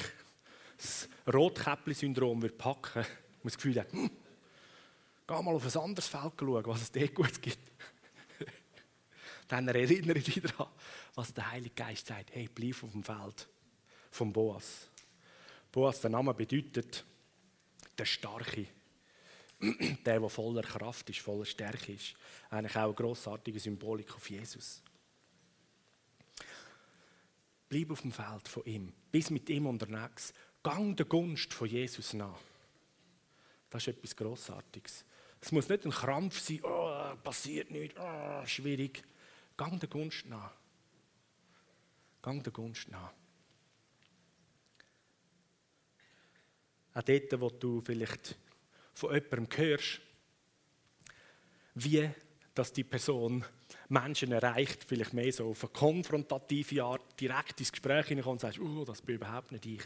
das 0.76 1.09
Rotkäppli-Syndrom 1.32 2.42
wird 2.42 2.59
packen, 2.59 3.00
man 3.02 3.44
das 3.44 3.56
Gefühl 3.56 3.78
hat, 3.80 3.92
hm, 3.92 4.11
geh 5.26 5.42
mal 5.42 5.54
auf 5.54 5.64
ein 5.64 5.82
anderes 5.82 6.09
Feld 6.09 6.32
schauen, 6.38 6.66
was 6.66 6.82
es 6.82 6.92
dort 6.92 7.14
gut 7.14 7.40
gibt. 7.40 7.59
Dann 9.48 9.68
erinnere 9.68 10.18
dich 10.18 10.40
daran, 10.40 10.72
was 11.14 11.32
der 11.32 11.50
Heilige 11.50 11.74
Geist 11.74 12.09
sagt. 12.09 12.35
Hey, 12.35 12.48
bleib 12.52 12.82
auf 12.82 12.90
dem 12.90 13.04
Feld 13.04 13.48
vom 14.11 14.32
Boas. 14.32 14.88
Boas, 15.72 16.00
der 16.00 16.11
Name 16.11 16.35
bedeutet 16.35 17.05
der 17.98 18.05
Starke. 18.05 18.66
Der, 20.05 20.20
der 20.20 20.29
voller 20.29 20.61
Kraft 20.61 21.09
ist, 21.09 21.20
voller 21.20 21.46
Stärke 21.46 21.92
ist. 21.92 22.14
Eigentlich 22.50 22.76
auch 22.76 22.85
eine 22.85 22.92
grossartige 22.92 23.59
Symbolik 23.59 24.14
auf 24.14 24.29
Jesus. 24.29 24.83
Bleib 27.66 27.90
auf 27.90 28.02
dem 28.02 28.12
Feld 28.12 28.46
von 28.46 28.64
ihm. 28.66 28.92
Bis 29.11 29.31
mit 29.31 29.48
ihm 29.48 29.66
unterwegs. 29.66 30.35
Gang 30.62 30.94
der 30.94 31.07
Gunst 31.07 31.55
von 31.55 31.68
Jesus 31.68 32.12
nach. 32.12 32.38
Das 33.70 33.87
ist 33.87 33.96
etwas 33.96 34.14
Grossartiges. 34.14 35.05
Es 35.40 35.52
muss 35.52 35.68
nicht 35.68 35.85
ein 35.85 35.90
Krampf 35.90 36.40
sein, 36.40 36.61
oh, 36.62 37.14
passiert 37.22 37.70
nichts, 37.70 37.98
oh, 37.98 38.46
schwierig. 38.46 39.02
Gang 39.57 39.79
der 39.81 39.88
Gunst 39.88 40.26
nach. 40.26 40.52
Gang 42.22 42.42
der 42.42 42.52
Gunst 42.52 42.88
nach. 42.90 43.12
Auch 46.96 47.02
dort, 47.02 47.40
wo 47.40 47.50
du 47.50 47.82
vielleicht 47.82 48.37
von 48.94 49.12
jemandem 49.12 49.48
hörst, 49.54 50.00
wie 51.74 52.11
dass 52.54 52.72
die 52.72 52.85
Person 52.85 53.44
Menschen 53.90 54.32
erreicht, 54.32 54.82
vielleicht 54.85 55.12
mehr 55.12 55.30
so 55.30 55.50
auf 55.50 55.64
eine 55.64 55.72
konfrontative 55.74 56.82
Art, 56.82 57.20
direkt 57.20 57.61
ins 57.61 57.70
Gespräch 57.70 58.06
hineinkommt 58.06 58.32
und 58.32 58.40
sagst, 58.40 58.61
oh, 58.61 58.82
das 58.87 59.02
bin 59.02 59.16
überhaupt 59.16 59.52
nicht 59.52 59.66
ich. 59.66 59.82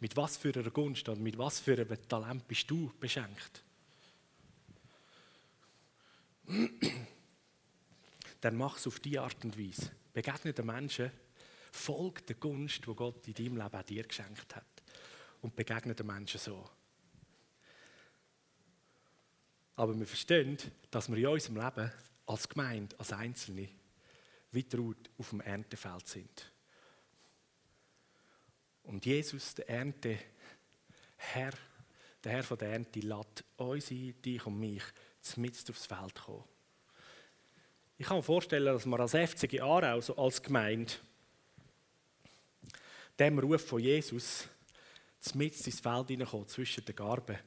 Mit 0.00 0.16
was 0.16 0.38
für 0.38 0.54
einer 0.54 0.70
Gunst 0.70 1.06
und 1.10 1.20
mit 1.20 1.36
was 1.36 1.60
für 1.60 1.74
einem 1.74 2.08
Talent 2.08 2.48
bist 2.48 2.70
du 2.70 2.90
beschenkt? 2.98 3.62
Dann 8.40 8.56
mach 8.56 8.78
es 8.78 8.86
auf 8.86 8.98
diese 8.98 9.20
Art 9.20 9.44
und 9.44 9.58
Weise. 9.58 9.90
Begegne 10.14 10.54
den 10.54 10.64
Menschen, 10.64 11.10
folg 11.70 12.26
der 12.26 12.36
Gunst, 12.36 12.80
die 12.86 12.94
Gott 12.94 13.28
in 13.28 13.34
deinem 13.34 13.56
Leben 13.58 13.74
auch 13.74 13.82
dir 13.82 14.04
geschenkt 14.04 14.56
hat. 14.56 14.73
Und 15.44 15.54
begegne 15.54 15.94
den 15.94 16.06
Menschen 16.06 16.40
so. 16.40 16.64
Aber 19.76 19.94
wir 19.94 20.06
verstehen, 20.06 20.56
dass 20.90 21.10
wir 21.10 21.18
in 21.18 21.26
unserem 21.26 21.56
Leben 21.56 21.92
als 22.24 22.48
Gemeinde, 22.48 22.98
als 22.98 23.12
Einzelne, 23.12 23.68
weiter 24.52 24.78
auf 25.18 25.28
dem 25.28 25.42
Erntefeld 25.42 26.08
sind. 26.08 26.50
Und 28.84 29.04
Jesus, 29.04 29.54
der 29.54 29.68
Ernte, 29.68 30.18
Herr, 31.18 31.52
der 32.22 32.32
Herr 32.32 32.42
von 32.42 32.56
der 32.56 32.70
Ernte, 32.70 33.00
lässt 33.00 33.44
uns, 33.58 33.88
dich 33.88 34.46
und 34.46 34.58
mich, 34.58 34.82
mitten 35.36 35.70
aufs 35.70 35.84
Feld 35.84 36.14
kommen. 36.14 36.44
Ich 37.98 38.06
kann 38.06 38.16
mir 38.16 38.22
vorstellen, 38.22 38.64
dass 38.64 38.86
wir 38.86 38.98
als 38.98 39.12
FCG 39.12 39.60
Aarau, 39.60 39.96
also 39.96 40.16
als 40.16 40.42
Gemeinde, 40.42 40.94
dem 43.18 43.38
Ruf 43.38 43.66
von 43.66 43.80
Jesus, 43.80 44.48
mitten 45.32 45.64
ins 45.64 45.80
Feld 45.80 46.08
hineinkommen, 46.08 46.48
zwischen 46.48 46.84
den 46.84 46.96
Garben, 46.96 47.38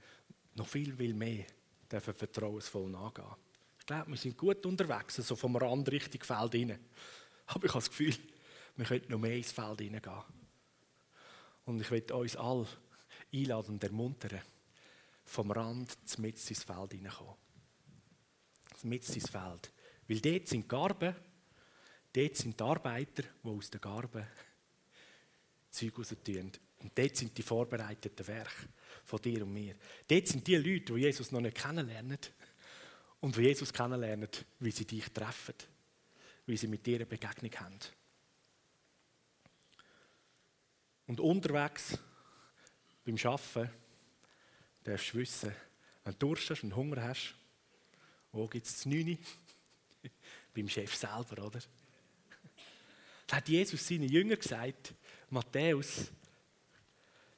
noch 0.56 0.68
viel, 0.68 0.96
viel 0.96 1.14
mehr 1.14 1.46
dürfen 1.92 2.14
vertrauensvoll 2.14 2.90
nachgehen. 2.90 3.36
Ich 3.80 3.86
glaube, 3.86 4.12
wir 4.12 4.18
sind 4.18 4.38
gut 4.38 4.66
unterwegs, 4.66 5.20
also 5.20 5.36
vom 5.36 5.56
Rand 5.56 5.90
Richtung 5.90 6.24
Feld 6.24 6.56
rein. 6.56 6.80
Aber 7.46 7.66
ich 7.66 7.72
habe 7.72 7.80
das 7.80 7.90
Gefühl, 7.90 8.16
wir 8.76 8.86
könnten 8.86 9.12
noch 9.12 9.20
mehr 9.20 9.38
ins 9.38 9.52
Feld 9.52 9.80
hineingehen. 9.80 10.24
Und 11.66 11.82
ich 11.82 11.92
möchte 11.92 12.16
uns 12.16 12.36
alle 12.36 12.68
einladen 13.34 13.76
und 13.76 13.84
ermuntern, 13.84 14.42
vom 15.26 15.52
Rand 15.52 15.96
mit 16.18 16.50
ins 16.50 16.64
Feld 16.64 16.94
hineinkommen. 16.94 17.36
Mit 18.84 19.08
ins 19.08 19.30
Feld. 19.30 19.72
Weil 20.08 20.22
dort 20.22 20.48
sind 20.48 20.64
die 20.64 20.68
Garben, 20.68 21.16
dort 22.14 22.36
sind 22.36 22.60
die 22.60 22.64
Arbeiter, 22.64 23.24
die 23.44 23.50
aus 23.50 23.70
den 23.70 23.82
Garben 23.82 24.26
Zeug 25.70 26.00
raus 26.00 26.16
tun. 26.24 26.52
Und 26.80 26.98
dort 26.98 27.16
sind 27.16 27.38
die 27.38 27.44
vorbereiteten 27.44 28.28
Werke 28.28 28.70
von 29.04 29.22
dir 29.22 29.44
und 29.44 29.54
mir. 29.54 29.76
Dort 30.08 30.28
sind 30.28 30.46
die 30.46 30.56
Leute, 30.56 30.94
die 30.94 31.02
Jesus 31.02 31.32
noch 31.32 31.42
nicht 31.42 31.58
kennenlernen 31.58 32.20
und 33.20 33.36
die 33.36 33.42
Jesus 33.42 33.74
kennenlernen, 33.74 34.30
wie 34.60 34.72
sie 34.72 34.86
dich 34.86 35.12
treffen, 35.12 35.56
wie 36.46 36.58
sie 36.58 36.68
mit 36.68 36.86
dir 36.86 36.98
eine 36.98 37.06
Begegnung 37.06 37.52
haben. 37.56 37.80
Und 41.08 41.20
unterwegs, 41.20 41.98
beim 43.06 43.16
Arbeiten, 43.24 43.72
darfst 44.84 45.14
du 45.14 45.18
wissen, 45.18 45.56
wenn 46.04 46.14
du 46.14 46.20
Durst 46.20 46.50
hast 46.50 46.64
und 46.64 46.76
Hunger 46.76 47.02
hast, 47.02 47.36
wo 48.32 48.48
gibt 48.48 48.66
es 48.68 48.86
Neune? 48.86 49.18
beim 50.54 50.70
Chef 50.70 50.94
selber, 50.94 51.46
oder? 51.46 51.60
Da 53.26 53.38
hat 53.38 53.50
Jesus 53.50 53.86
seinen 53.86 54.10
Jüngern 54.10 54.40
gesagt, 54.40 54.94
Matthäus, 55.30 56.12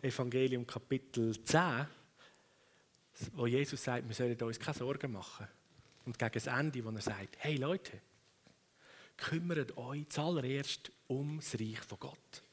Evangelium 0.01 0.65
Kapitel 0.65 1.43
10, 1.43 1.85
wo 3.33 3.47
Jesus 3.47 3.83
sagt, 3.83 4.07
wir 4.07 4.15
sollen 4.15 4.41
uns 4.41 4.59
keine 4.59 4.77
Sorgen 4.77 5.11
machen. 5.11 5.47
Und 6.05 6.17
gegen 6.17 6.31
das 6.31 6.47
Ende, 6.47 6.83
wo 6.85 6.89
er 6.89 7.01
sagt, 7.01 7.35
hey 7.39 7.57
Leute, 7.57 7.99
kümmert 9.17 9.77
euch 9.77 10.07
zuallererst 10.07 10.91
um 11.07 11.37
das 11.37 11.59
Reich 11.59 11.79
von 11.79 11.99
Gott 11.99 12.43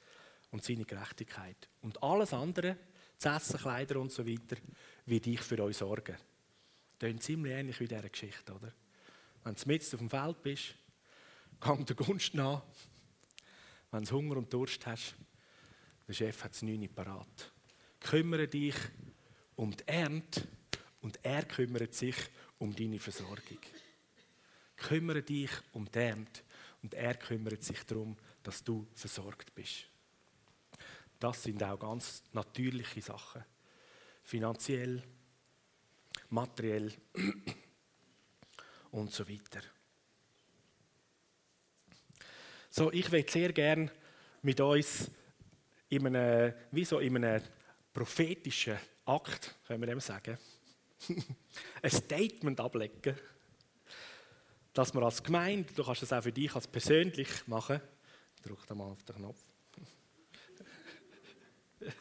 und 0.51 0.65
seine 0.65 0.85
Gerechtigkeit. 0.85 1.69
Und 1.83 2.03
alles 2.03 2.33
andere, 2.33 2.77
das 3.21 3.57
Kleider 3.57 4.01
und 4.01 4.11
so 4.11 4.27
weiter, 4.27 4.57
wird 5.07 5.27
ich 5.29 5.41
für 5.41 5.63
euch 5.63 5.77
sorgen. 5.77 6.17
Das 6.99 7.11
ist 7.11 7.23
ziemlich 7.23 7.53
ähnlich 7.53 7.79
wie 7.79 7.87
dieser 7.87 8.09
Geschichte, 8.09 8.53
oder? 8.53 8.73
Wenn 9.45 9.55
du 9.55 9.63
mitten 9.67 9.95
auf 9.95 9.99
dem 10.01 10.11
Feld 10.11 10.43
bist, 10.43 10.75
gang 11.61 11.87
der 11.87 11.95
Gunst 11.95 12.35
nach. 12.35 12.63
Wenn 13.93 14.03
du 14.03 14.11
Hunger 14.11 14.37
und 14.39 14.53
Durst 14.53 14.85
hast, 14.87 15.15
der 16.07 16.13
Chef 16.13 16.45
hat 16.45 16.53
es 16.53 16.63
nicht 16.63 16.95
parat. 16.95 17.53
Kümmere 18.01 18.47
dich 18.49 18.75
um 19.57 19.77
die 19.77 19.87
Ernte 19.87 20.47
und 21.01 21.19
er 21.23 21.45
kümmert 21.45 21.95
sich 21.95 22.17
um 22.59 22.75
deine 22.75 22.99
Versorgung. 22.99 23.59
Kümmere 24.77 25.23
dich 25.23 25.51
um 25.73 25.91
die 25.91 25.99
Ernte 25.99 26.43
und 26.83 26.95
er 26.95 27.15
kümmert 27.15 27.63
sich 27.63 27.83
darum, 27.85 28.17
dass 28.43 28.63
du 28.63 28.87
versorgt 28.95 29.55
bist. 29.55 29.89
Das 31.19 31.43
sind 31.43 31.63
auch 31.63 31.79
ganz 31.79 32.23
natürliche 32.33 33.01
Sachen. 33.01 33.45
Finanziell, 34.23 35.03
materiell 36.29 36.93
und 38.91 39.11
so 39.11 39.29
weiter. 39.29 39.63
So, 42.71 42.93
ich 42.93 43.11
will 43.11 43.27
sehr 43.29 43.53
gerne 43.53 43.91
mit 44.43 44.61
uns 44.61 45.11
in 45.89 46.07
einem, 46.07 46.55
wie 46.73 46.85
so 46.85 46.99
in 46.99 47.17
einem 47.17 47.43
prophetischen 47.93 48.77
Akt, 49.05 49.55
können 49.67 49.81
wir 49.81 49.87
dem 49.87 50.01
sagen, 50.01 50.39
ein 51.83 51.91
Statement 51.91 52.61
ablegen, 52.61 53.17
dass 54.73 54.93
wir 54.93 55.03
als 55.03 55.23
Gemeinde, 55.23 55.73
du 55.73 55.85
kannst 55.85 56.03
das 56.03 56.13
auch 56.13 56.23
für 56.23 56.33
dich 56.33 56.55
als 56.55 56.67
persönlich 56.67 57.47
machen, 57.47 57.81
drück 58.43 58.67
da 58.67 58.75
mal 58.75 58.91
auf 58.91 59.03
den 59.05 59.17
Knopf. 59.17 59.41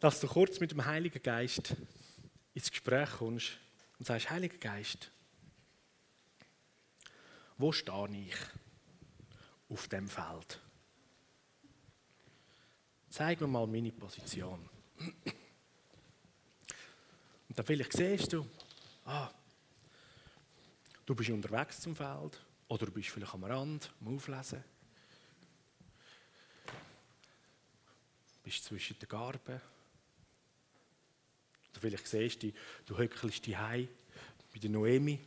dass 0.00 0.20
du 0.20 0.28
kurz 0.28 0.60
mit 0.60 0.70
dem 0.72 0.84
Heiligen 0.84 1.22
Geist 1.22 1.74
ins 2.54 2.70
Gespräch 2.70 3.10
kommst 3.18 3.58
und 3.98 4.06
sagst, 4.06 4.30
Heiliger 4.30 4.58
Geist, 4.58 5.10
wo 7.56 7.72
stehe 7.72 8.08
ich 8.28 8.36
auf 9.72 9.88
dem 9.88 10.08
Feld? 10.08 10.60
Zeig 13.08 13.40
mir 13.40 13.46
mal 13.46 13.66
meine 13.66 13.92
Position. 13.92 14.68
Und 17.48 17.58
dann 17.58 17.66
vielleicht 17.66 17.92
siehst 17.92 18.32
du, 18.32 18.46
ah, 19.04 19.30
du 21.04 21.14
bist 21.14 21.30
unterwegs 21.30 21.80
zum 21.80 21.96
Feld 21.96 22.40
oder 22.68 22.86
du 22.86 22.92
bist 22.92 23.10
vielleicht 23.10 23.34
am 23.34 23.44
Rand, 23.44 23.92
am 24.00 24.14
Auflesen. 24.14 24.64
Du 26.66 28.42
bist 28.44 28.64
zwischen 28.64 28.98
den 28.98 29.08
Garben 29.08 29.60
oder 31.70 31.80
vielleicht 31.80 32.06
siehst 32.06 32.42
du, 32.42 32.52
du 32.86 32.96
hückelst 32.96 33.46
die 33.46 33.52
bei 33.52 33.88
der 34.54 34.70
Noemi. 34.70 35.18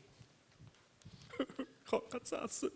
ich 1.85 1.91
habe 1.91 2.07
kein 2.09 2.43
Essen. 2.43 2.71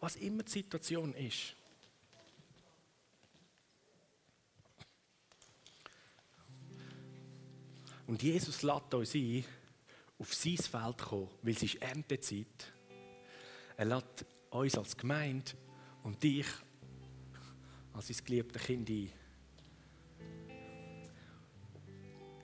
Was 0.00 0.16
immer 0.16 0.42
die 0.42 0.50
Situation 0.50 1.12
ist. 1.14 1.54
Und 8.06 8.22
Jesus 8.22 8.62
lädt 8.62 8.94
uns 8.94 9.14
ein, 9.14 9.44
auf 10.18 10.34
sein 10.34 10.56
Feld 10.56 11.00
zu 11.00 11.06
kommen, 11.06 11.28
weil 11.42 11.52
es 11.52 11.62
ist 11.62 11.82
Erntezeit. 11.82 12.72
Er 13.76 13.84
lädt 13.84 14.24
uns 14.50 14.78
als 14.78 14.96
Gemeinde 14.96 15.52
und 16.02 16.22
dich 16.22 16.46
als 17.92 18.08
sein 18.08 18.24
geliebtes 18.24 18.62
Kind 18.62 18.88
ein. 18.88 19.12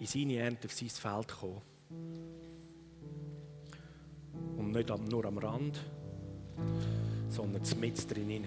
in 0.05 0.07
seine 0.07 0.37
Ernte 0.37 0.67
auf 0.67 0.73
sein 0.75 0.91
Feld 0.91 1.29
kommen. 1.29 1.63
Und 4.57 4.73
nicht 4.73 4.89
nur 4.89 5.25
am 5.25 5.39
Rand, 5.39 5.81
sondern 7.35 7.63
mit 7.81 8.15
drin. 8.15 8.45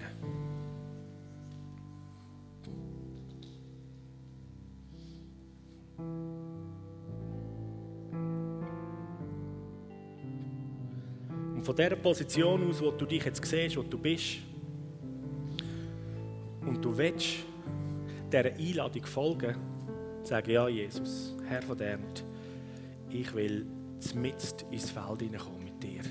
Und 11.54 11.64
von 11.64 11.76
dieser 11.76 11.96
Position 11.96 12.68
aus, 12.68 12.80
wo 12.80 12.90
du 12.92 13.04
dich 13.04 13.24
jetzt 13.24 13.44
siehst, 13.44 13.76
wo 13.76 13.82
du 13.82 13.98
bist, 13.98 14.38
und 16.64 16.84
du 16.84 16.96
willst 16.96 17.38
dieser 18.32 18.54
Einladung 18.54 19.04
folgen, 19.04 19.56
sagen, 20.22 20.50
ja 20.50 20.68
Jesus, 20.68 21.34
Herr 21.46 21.62
von 21.62 21.76
der 21.76 21.92
Ernte, 21.92 22.22
ich 23.10 23.34
will 23.34 23.66
mitten 24.14 24.72
ins 24.72 24.90
Feld 24.90 25.20
hineinkommen 25.20 25.64
mit 25.64 25.82
dir. 25.82 26.02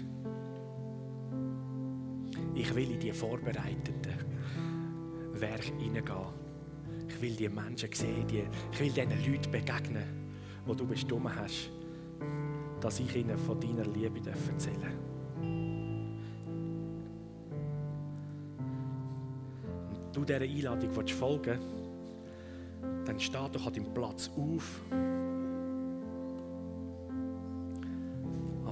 Ich 2.68 2.76
will 2.76 2.92
in 2.92 3.00
die 3.00 3.14
vorbereiteten 3.14 4.14
Werke 5.34 5.72
hineingehen. 5.78 6.18
Ich 7.08 7.22
will 7.22 7.34
die 7.34 7.48
Menschen 7.48 7.90
sehen, 7.94 8.28
die, 8.28 8.44
ich 8.74 8.80
will 8.80 8.90
diesen 8.90 9.10
Leuten 9.10 9.52
begegnen, 9.52 10.04
wo 10.66 10.74
du 10.74 10.86
bestimmt 10.86 11.34
hast, 11.34 11.72
dass 12.82 13.00
ich 13.00 13.16
ihnen 13.16 13.38
von 13.38 13.58
deiner 13.58 13.86
Liebe 13.86 14.20
erzählen 14.30 14.82
darf. 14.82 14.92
Und 19.90 20.14
du 20.14 20.26
dieser 20.26 20.42
Einladung 20.42 20.92
folgen 20.92 21.60
willst, 22.82 23.08
dann 23.08 23.18
steh 23.18 23.50
doch 23.54 23.66
an 23.66 23.74
deinem 23.74 23.94
Platz 23.94 24.30
auf. 24.36 24.82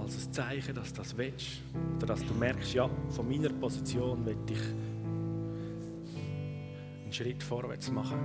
Als 0.05 0.27
ein 0.27 0.33
Zeichen, 0.33 0.75
dass 0.75 0.93
du 0.93 1.01
das 1.01 1.17
willst. 1.17 1.63
Oder 1.97 2.05
dass 2.05 2.23
du 2.23 2.31
merkst, 2.35 2.75
ja, 2.75 2.87
von 3.09 3.27
meiner 3.27 3.49
Position 3.49 4.23
will 4.23 4.37
ich 4.47 4.61
einen 7.03 7.11
Schritt 7.11 7.41
vorwärts 7.41 7.89
machen. 7.89 8.19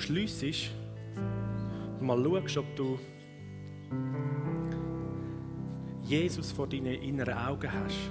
Schliessest 0.00 0.70
und 2.00 2.06
mal 2.06 2.22
schaust, 2.24 2.56
ob 2.58 2.76
du 2.76 2.98
Jesus 6.02 6.50
vor 6.52 6.66
deinen 6.66 6.94
inneren 7.02 7.34
Augen 7.34 7.70
hast. 7.72 8.10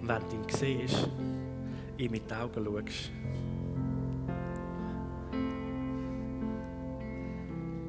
Und 0.00 0.08
wenn 0.08 0.22
du 0.28 0.36
ihn 0.36 0.48
siehst, 0.48 1.08
ihm 1.98 2.10
mit 2.10 2.30
den 2.30 2.36
Augen 2.38 2.64
schaust, 2.64 3.10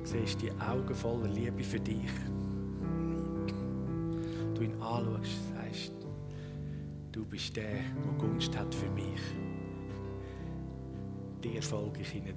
siehst 0.04 0.42
die 0.42 0.52
Augen 0.52 0.94
voller 0.94 1.28
Liebe 1.28 1.64
für 1.64 1.80
dich. 1.80 2.12
Du 4.56 4.62
ihn 4.62 4.74
anschaust, 4.82 5.54
du 7.12 7.26
bist 7.26 7.56
der, 7.56 7.64
der 7.66 8.14
Gunst 8.18 8.58
hat 8.58 8.74
für 8.74 8.90
mich. 8.92 9.22
Dir 11.44 11.62
folge 11.62 12.02
ich 12.02 12.16
ihnen 12.16 12.36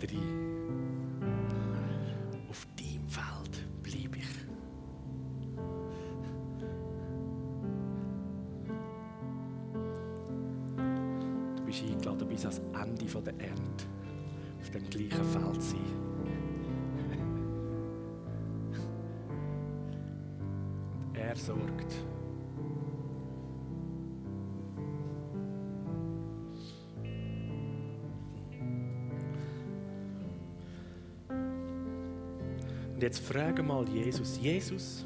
Und 33.02 33.06
jetzt 33.06 33.26
frage 33.26 33.64
mal 33.64 33.84
Jesus, 33.88 34.38
Jesus, 34.40 35.04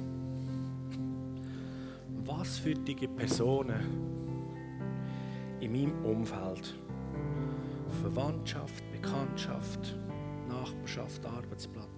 was 2.27 2.59
für 2.59 2.75
die 2.75 2.95
Personen 2.95 3.81
in 5.61 5.73
meinem 5.73 6.05
Umfeld, 6.05 6.75
Verwandtschaft, 8.03 8.85
Bekanntschaft, 8.93 9.97
Nachbarschaft, 10.47 11.25
Arbeitsplatz, 11.25 11.89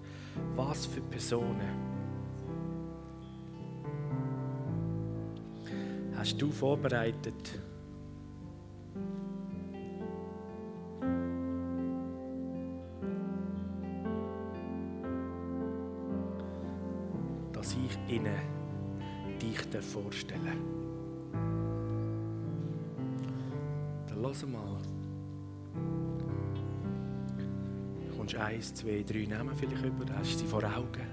was 0.54 0.86
für 0.86 1.00
Personen? 1.00 1.68
Hast 6.14 6.40
du 6.40 6.52
vorbereitet, 6.52 7.60
lass 24.20 24.46
mal. 24.46 24.78
Du 28.10 28.16
kommst 28.16 28.34
eins, 28.34 28.74
zwei, 28.74 29.02
drei 29.02 29.26
Namen 29.26 29.54
vielleicht 29.54 29.84
über, 29.84 30.04
hast 30.16 30.38
sie 30.38 30.46
vor 30.46 30.62
Augen. 30.64 31.06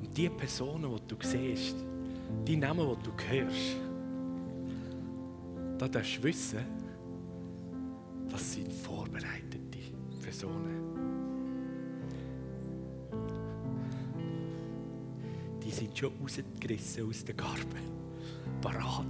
Und 0.00 0.16
die 0.16 0.28
Personen, 0.28 0.90
die 0.94 1.14
du 1.14 1.16
siehst, 1.20 1.76
die 2.46 2.56
Namen, 2.56 2.86
die 2.88 3.04
du 3.04 3.12
hörst, 3.28 3.76
da 5.78 5.88
darfst 5.88 6.18
du 6.18 6.22
wissen, 6.24 6.64
das 8.30 8.52
sind 8.52 8.72
vorbereitete 8.72 9.78
Personen. 10.22 10.76
die 15.66 15.72
sind 15.72 15.98
schon 15.98 16.12
rausgerissen 16.22 17.08
aus 17.08 17.24
der 17.24 17.34
Garbe. 17.34 17.80
Parat, 18.60 19.04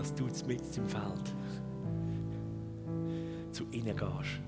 dass 0.00 0.14
du 0.14 0.24
mit 0.24 0.62
im 0.78 0.88
Feld 0.88 1.34
zu 3.50 3.64
ihnen 3.70 3.94
gehst 3.94 4.40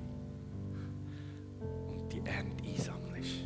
und 1.90 2.10
die 2.10 2.22
Ernte 2.24 2.64
einsammelst. 2.64 3.44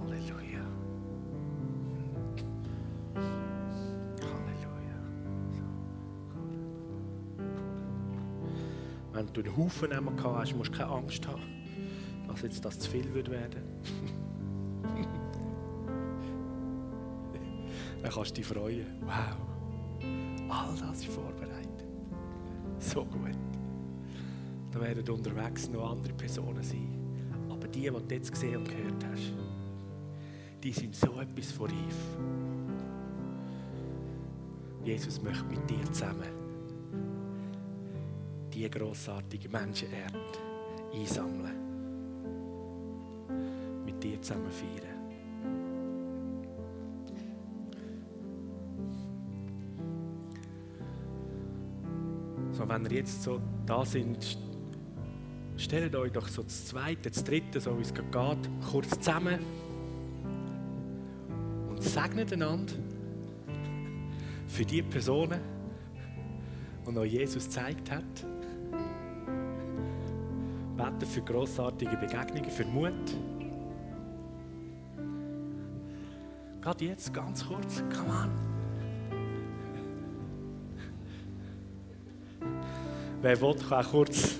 Halleluja. 0.00 0.64
Halleluja. 4.20 4.98
Wenn 9.12 9.32
du 9.32 9.40
einen 9.42 9.56
Haufen 9.56 9.90
gehabt 9.90 10.24
hast, 10.24 10.56
musst 10.56 10.72
du 10.72 10.78
keine 10.78 10.90
Angst 10.90 11.24
haben, 11.28 11.57
dass 12.38 12.52
jetzt 12.52 12.64
das 12.64 12.78
zu 12.78 12.88
viel 12.90 13.12
wird 13.14 13.30
werden. 13.30 13.62
Dann 18.02 18.12
kannst 18.12 18.30
du 18.30 18.34
dich 18.34 18.46
freuen. 18.46 18.86
Wow, 19.00 19.36
all 20.48 20.76
das 20.78 21.00
ist 21.00 21.06
vorbereitet. 21.06 21.84
So 22.78 23.04
gut. 23.04 23.36
Da 24.70 24.80
werden 24.80 25.08
unterwegs 25.08 25.68
noch 25.68 25.90
andere 25.90 26.12
Personen 26.12 26.62
sein. 26.62 26.96
Aber 27.50 27.66
die, 27.66 27.80
die 27.80 27.90
du 27.90 28.14
jetzt 28.14 28.30
gesehen 28.30 28.58
und 28.58 28.68
gehört 28.68 29.04
hast, 29.10 29.32
die 30.62 30.70
sind 30.72 30.94
so 30.94 31.20
etwas 31.20 31.50
von 31.50 31.66
reif. 31.66 31.96
Jesus 34.84 35.20
möchte 35.20 35.46
mit 35.46 35.68
dir 35.68 35.82
zusammen 35.92 36.30
die 38.52 38.70
grossartige 38.70 39.48
Menschenernte 39.48 40.38
einsammeln. 40.94 41.67
Mit 43.98 44.04
dir 44.04 44.22
zusammen 44.22 44.48
feiern. 44.48 44.94
So, 52.52 52.68
wenn 52.68 52.84
ihr 52.84 52.92
jetzt 52.92 53.24
so 53.24 53.40
da 53.66 53.84
sind, 53.84 54.38
stellt 55.56 55.96
euch 55.96 56.12
doch 56.12 56.28
so 56.28 56.44
das 56.44 56.66
zweite, 56.66 57.10
das 57.10 57.24
dritte, 57.24 57.58
so 57.60 57.76
wie 57.76 57.82
es 57.82 57.92
geht, 57.92 58.06
kurz 58.70 58.90
zusammen 58.90 59.40
und 61.68 61.82
segnet 61.82 62.32
einander 62.32 62.74
für 64.46 64.64
die 64.64 64.82
Personen, 64.82 65.40
die 66.88 66.96
euch 66.96 67.12
Jesus 67.14 67.46
gezeigt 67.46 67.90
hat. 67.90 68.04
Beten 70.76 71.06
für 71.06 71.22
grossartige 71.22 71.96
Begegnungen, 71.96 72.48
für 72.48 72.64
Mut. 72.64 72.92
Gerade 76.68 76.84
jetzt, 76.84 77.14
ganz 77.14 77.46
kurz, 77.46 77.82
come 77.96 78.10
on. 78.10 78.30
Wer 83.22 83.40
will, 83.40 83.54
kann 83.54 83.86
auch 83.86 83.90
kurz, 83.90 84.34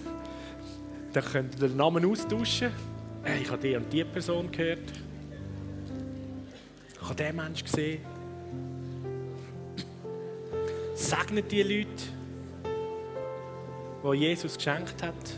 dann 1.15 1.25
könnt 1.25 1.55
ihr 1.55 1.69
den 1.69 1.79
Namen 1.79 2.05
austauschen. 2.05 2.71
Ich 3.41 3.51
habe 3.51 3.63
die 3.63 3.75
und 3.75 3.91
die 3.91 4.05
Person 4.05 4.53
gehört. 4.53 4.93
Ich 6.93 7.01
habe 7.01 7.15
diesen 7.15 7.37
Menschen 7.37 7.65
gesehen. 7.65 8.03
Segnet 10.97 11.51
die 11.51 11.63
Leute, 11.63 11.89
die 14.05 14.17
Jesus 14.19 14.55
geschenkt 14.57 15.03
hat. 15.03 15.38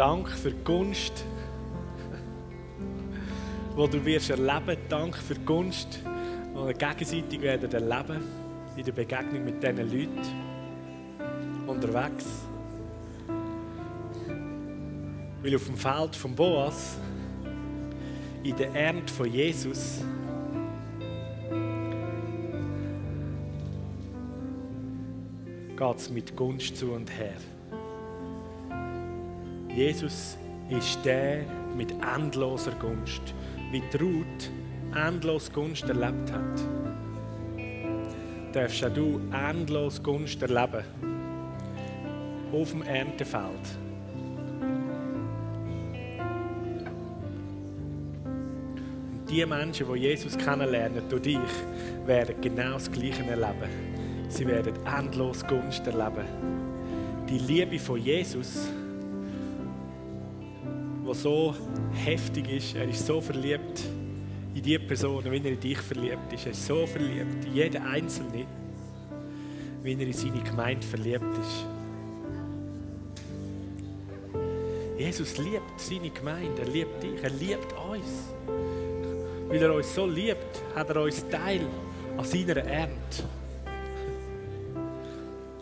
Dank 0.00 0.30
für 0.30 0.50
die 0.50 0.64
Gunst, 0.64 1.26
die 3.76 3.90
du 3.90 4.02
wirst 4.06 4.30
erleben. 4.30 4.78
Dank 4.88 5.14
für 5.14 5.34
die 5.34 5.44
Gunst, 5.44 6.00
die 6.02 6.56
wir 6.58 6.72
gegenseitig 6.72 7.42
werden 7.42 7.70
erleben 7.70 8.22
in 8.78 8.84
der 8.86 8.92
Begegnung 8.92 9.44
mit 9.44 9.62
diesen 9.62 9.76
Leuten 9.76 10.22
unterwegs. 11.66 12.24
Weil 15.42 15.56
auf 15.56 15.66
dem 15.66 15.76
Feld 15.76 16.16
von 16.16 16.34
Boas, 16.34 16.96
in 18.42 18.56
der 18.56 18.74
Ernte 18.74 19.12
von 19.12 19.30
Jesus, 19.30 20.02
geht 25.76 25.96
es 25.98 26.08
mit 26.08 26.34
Gunst 26.34 26.74
zu 26.78 26.92
und 26.92 27.10
her. 27.10 27.36
Jesus 29.80 30.36
ist 30.68 31.02
der 31.06 31.38
mit 31.74 31.94
endloser 32.14 32.72
Gunst, 32.72 33.22
wie 33.70 33.80
die 33.90 33.96
Ruth 33.96 34.50
endlos 34.94 35.50
Gunst 35.50 35.84
erlebt 35.84 36.30
hat. 36.30 36.60
Darfst 38.52 38.84
auch 38.84 38.92
du 38.92 39.18
endlos 39.32 40.02
Gunst 40.02 40.42
erleben 40.42 40.84
auf 42.52 42.72
dem 42.72 42.82
Erntefeld. 42.82 43.78
Und 49.12 49.30
die 49.30 49.46
Menschen, 49.46 49.86
die 49.94 49.98
Jesus 49.98 50.36
kennenlernen 50.36 51.04
durch 51.08 51.22
dich, 51.22 51.38
werden 52.04 52.34
genau 52.42 52.74
das 52.74 52.92
Gleiche 52.92 53.22
erleben. 53.22 53.70
Sie 54.28 54.46
werden 54.46 54.74
endlos 54.84 55.42
Gunst 55.46 55.86
erleben. 55.86 56.26
Die 57.26 57.38
Liebe 57.38 57.78
von 57.78 57.98
Jesus, 57.98 58.68
die 61.12 61.18
so 61.18 61.54
heftig 61.92 62.50
ist, 62.50 62.76
er 62.76 62.88
ist 62.88 63.06
so 63.06 63.20
verliebt 63.20 63.82
in 64.54 64.62
die 64.62 64.78
Person, 64.78 65.24
wie 65.24 65.38
er 65.38 65.44
in 65.44 65.60
dich 65.60 65.78
verliebt 65.78 66.32
ist. 66.32 66.46
Er 66.46 66.52
ist 66.52 66.66
so 66.66 66.86
verliebt 66.86 67.44
in 67.44 67.54
jeden 67.54 67.82
Einzelnen, 67.82 68.46
wie 69.82 69.92
er 69.92 70.00
in 70.00 70.12
seine 70.12 70.42
Gemeinde 70.42 70.86
verliebt 70.86 71.38
ist. 71.40 71.66
Jesus 74.98 75.38
liebt 75.38 75.80
seine 75.80 76.10
Gemeinde, 76.10 76.62
er 76.62 76.68
liebt 76.68 77.02
dich, 77.02 77.22
er 77.22 77.30
liebt 77.30 77.72
uns. 77.90 78.32
Weil 79.48 79.62
er 79.62 79.74
uns 79.74 79.94
so 79.94 80.06
liebt, 80.06 80.62
hat 80.76 80.90
er 80.90 81.02
uns 81.02 81.24
Teil 81.28 81.62
an 82.16 82.24
seiner 82.24 82.58
Ernte. 82.58 83.24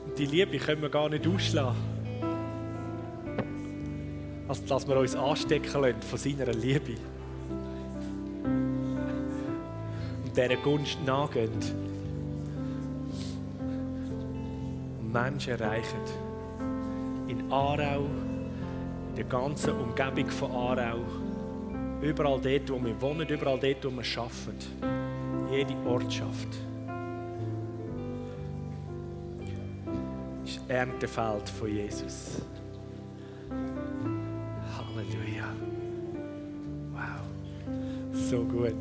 Und 0.04 0.18
die 0.18 0.26
Liebe 0.26 0.58
können 0.58 0.82
wir 0.82 0.90
gar 0.90 1.08
nicht 1.08 1.26
ausschlagen. 1.26 1.97
Als 4.48 4.64
dass 4.64 4.88
wir 4.88 4.96
uns 4.96 5.14
anstecken 5.14 5.82
lassen 5.82 6.02
von 6.02 6.18
seiner 6.18 6.52
Liebe. 6.52 6.94
Und 10.24 10.36
dieser 10.36 10.56
Gunst 10.56 10.98
nachgehen. 11.04 11.52
Und 15.00 15.12
Menschen 15.12 15.52
erreichen. 15.52 16.00
In 17.28 17.52
Aarau, 17.52 18.06
in 19.10 19.16
der 19.16 19.24
ganzen 19.24 19.72
Umgebung 19.72 20.30
von 20.30 20.50
Aarau, 20.50 21.00
überall 22.00 22.40
dort, 22.40 22.70
wo 22.70 22.82
wir 22.82 23.00
wohnen, 23.00 23.28
überall 23.28 23.58
dort, 23.60 23.84
wo 23.84 23.90
wir 23.90 24.04
arbeiten, 24.18 25.52
jede 25.52 25.74
Ortschaft. 25.86 26.48
ist 30.48 30.60
Erntefeld 30.68 31.48
von 31.48 31.68
Jesus. 31.68 32.40
So 38.28 38.44
gut. 38.44 38.74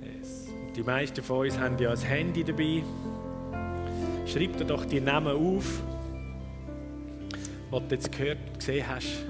Yes. 0.00 0.46
Die 0.76 0.82
meisten 0.84 1.24
von 1.24 1.38
uns 1.38 1.58
haben 1.58 1.76
ja 1.76 1.90
ein 1.90 1.98
Handy 1.98 2.44
dabei. 2.44 2.84
Schreib 4.24 4.56
dir 4.58 4.64
doch 4.64 4.84
die 4.84 5.00
Namen 5.00 5.34
auf, 5.34 5.82
die 7.72 7.88
du 7.88 7.94
jetzt 7.96 8.12
gehört, 8.12 8.38
gesehen 8.56 8.86
hast. 8.86 9.24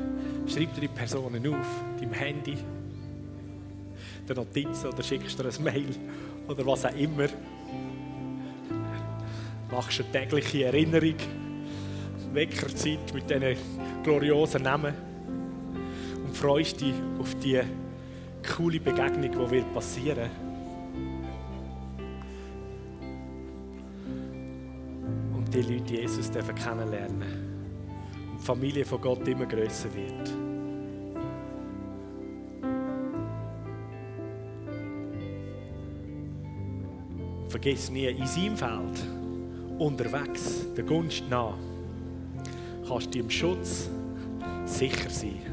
Schreib 0.46 0.74
dir 0.74 0.82
die 0.82 0.88
Personen 0.88 1.54
auf, 1.54 1.66
deinem 1.98 2.12
Handy, 2.12 2.58
der 4.28 4.36
Notiz 4.36 4.84
oder 4.84 5.02
schickst 5.02 5.38
dir 5.38 5.46
ein 5.46 5.64
Mail 5.64 5.88
oder 6.48 6.66
was 6.66 6.84
auch 6.84 6.94
immer. 6.94 7.28
Machst 9.70 10.02
eine 10.02 10.12
tägliche 10.12 10.64
Erinnerung, 10.64 11.16
Weckerzeit 12.34 13.14
mit 13.14 13.30
diesen 13.30 13.56
gloriosen 14.02 14.64
Namen 14.64 14.92
und 16.26 16.36
freust 16.36 16.78
dich 16.82 16.92
auf 17.18 17.34
die 17.36 17.62
coole 18.43 18.80
Begegnung, 18.80 19.30
die 19.30 19.51
wird 19.51 19.72
passieren 19.72 20.30
Und 25.34 25.53
die 25.55 25.62
Leute 25.62 25.95
Jesus 25.95 26.30
dürfen 26.30 26.55
kennenlernen 26.55 27.22
und 28.32 28.40
die 28.40 28.45
Familie 28.45 28.84
von 28.84 29.01
Gott 29.01 29.26
immer 29.28 29.47
größer 29.47 29.88
wird. 29.95 30.30
Vergiss 37.49 37.90
nie, 37.90 38.07
in 38.07 38.26
seinem 38.26 38.57
Feld, 38.57 39.07
unterwegs, 39.78 40.66
der 40.74 40.84
Gunst 40.84 41.24
nach, 41.28 41.59
kannst 42.88 43.14
du 43.14 43.18
im 43.18 43.28
Schutz 43.28 43.90
sicher 44.64 45.11
sein. 45.11 45.51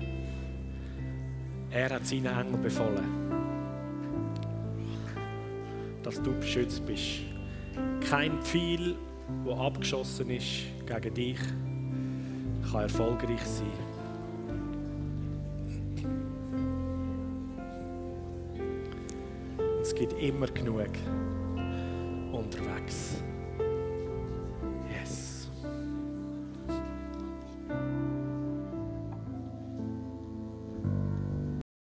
Er 1.71 1.89
hat 1.91 2.05
seinen 2.05 2.25
Engel 2.25 2.57
befohlen, 2.57 3.05
dass 6.01 6.21
du 6.21 6.31
beschützt 6.33 6.83
bist. 6.85 7.21
Kein 8.09 8.41
Pfeil, 8.41 8.95
der 9.45 9.57
abgeschossen 9.57 10.31
ist 10.31 10.63
gegen 10.87 11.13
dich, 11.13 11.39
kann 12.71 12.81
erfolgreich 12.81 13.41
sein. 13.41 13.67
Es 19.81 19.93
gibt 19.93 20.13
immer 20.21 20.47
genug. 20.47 20.89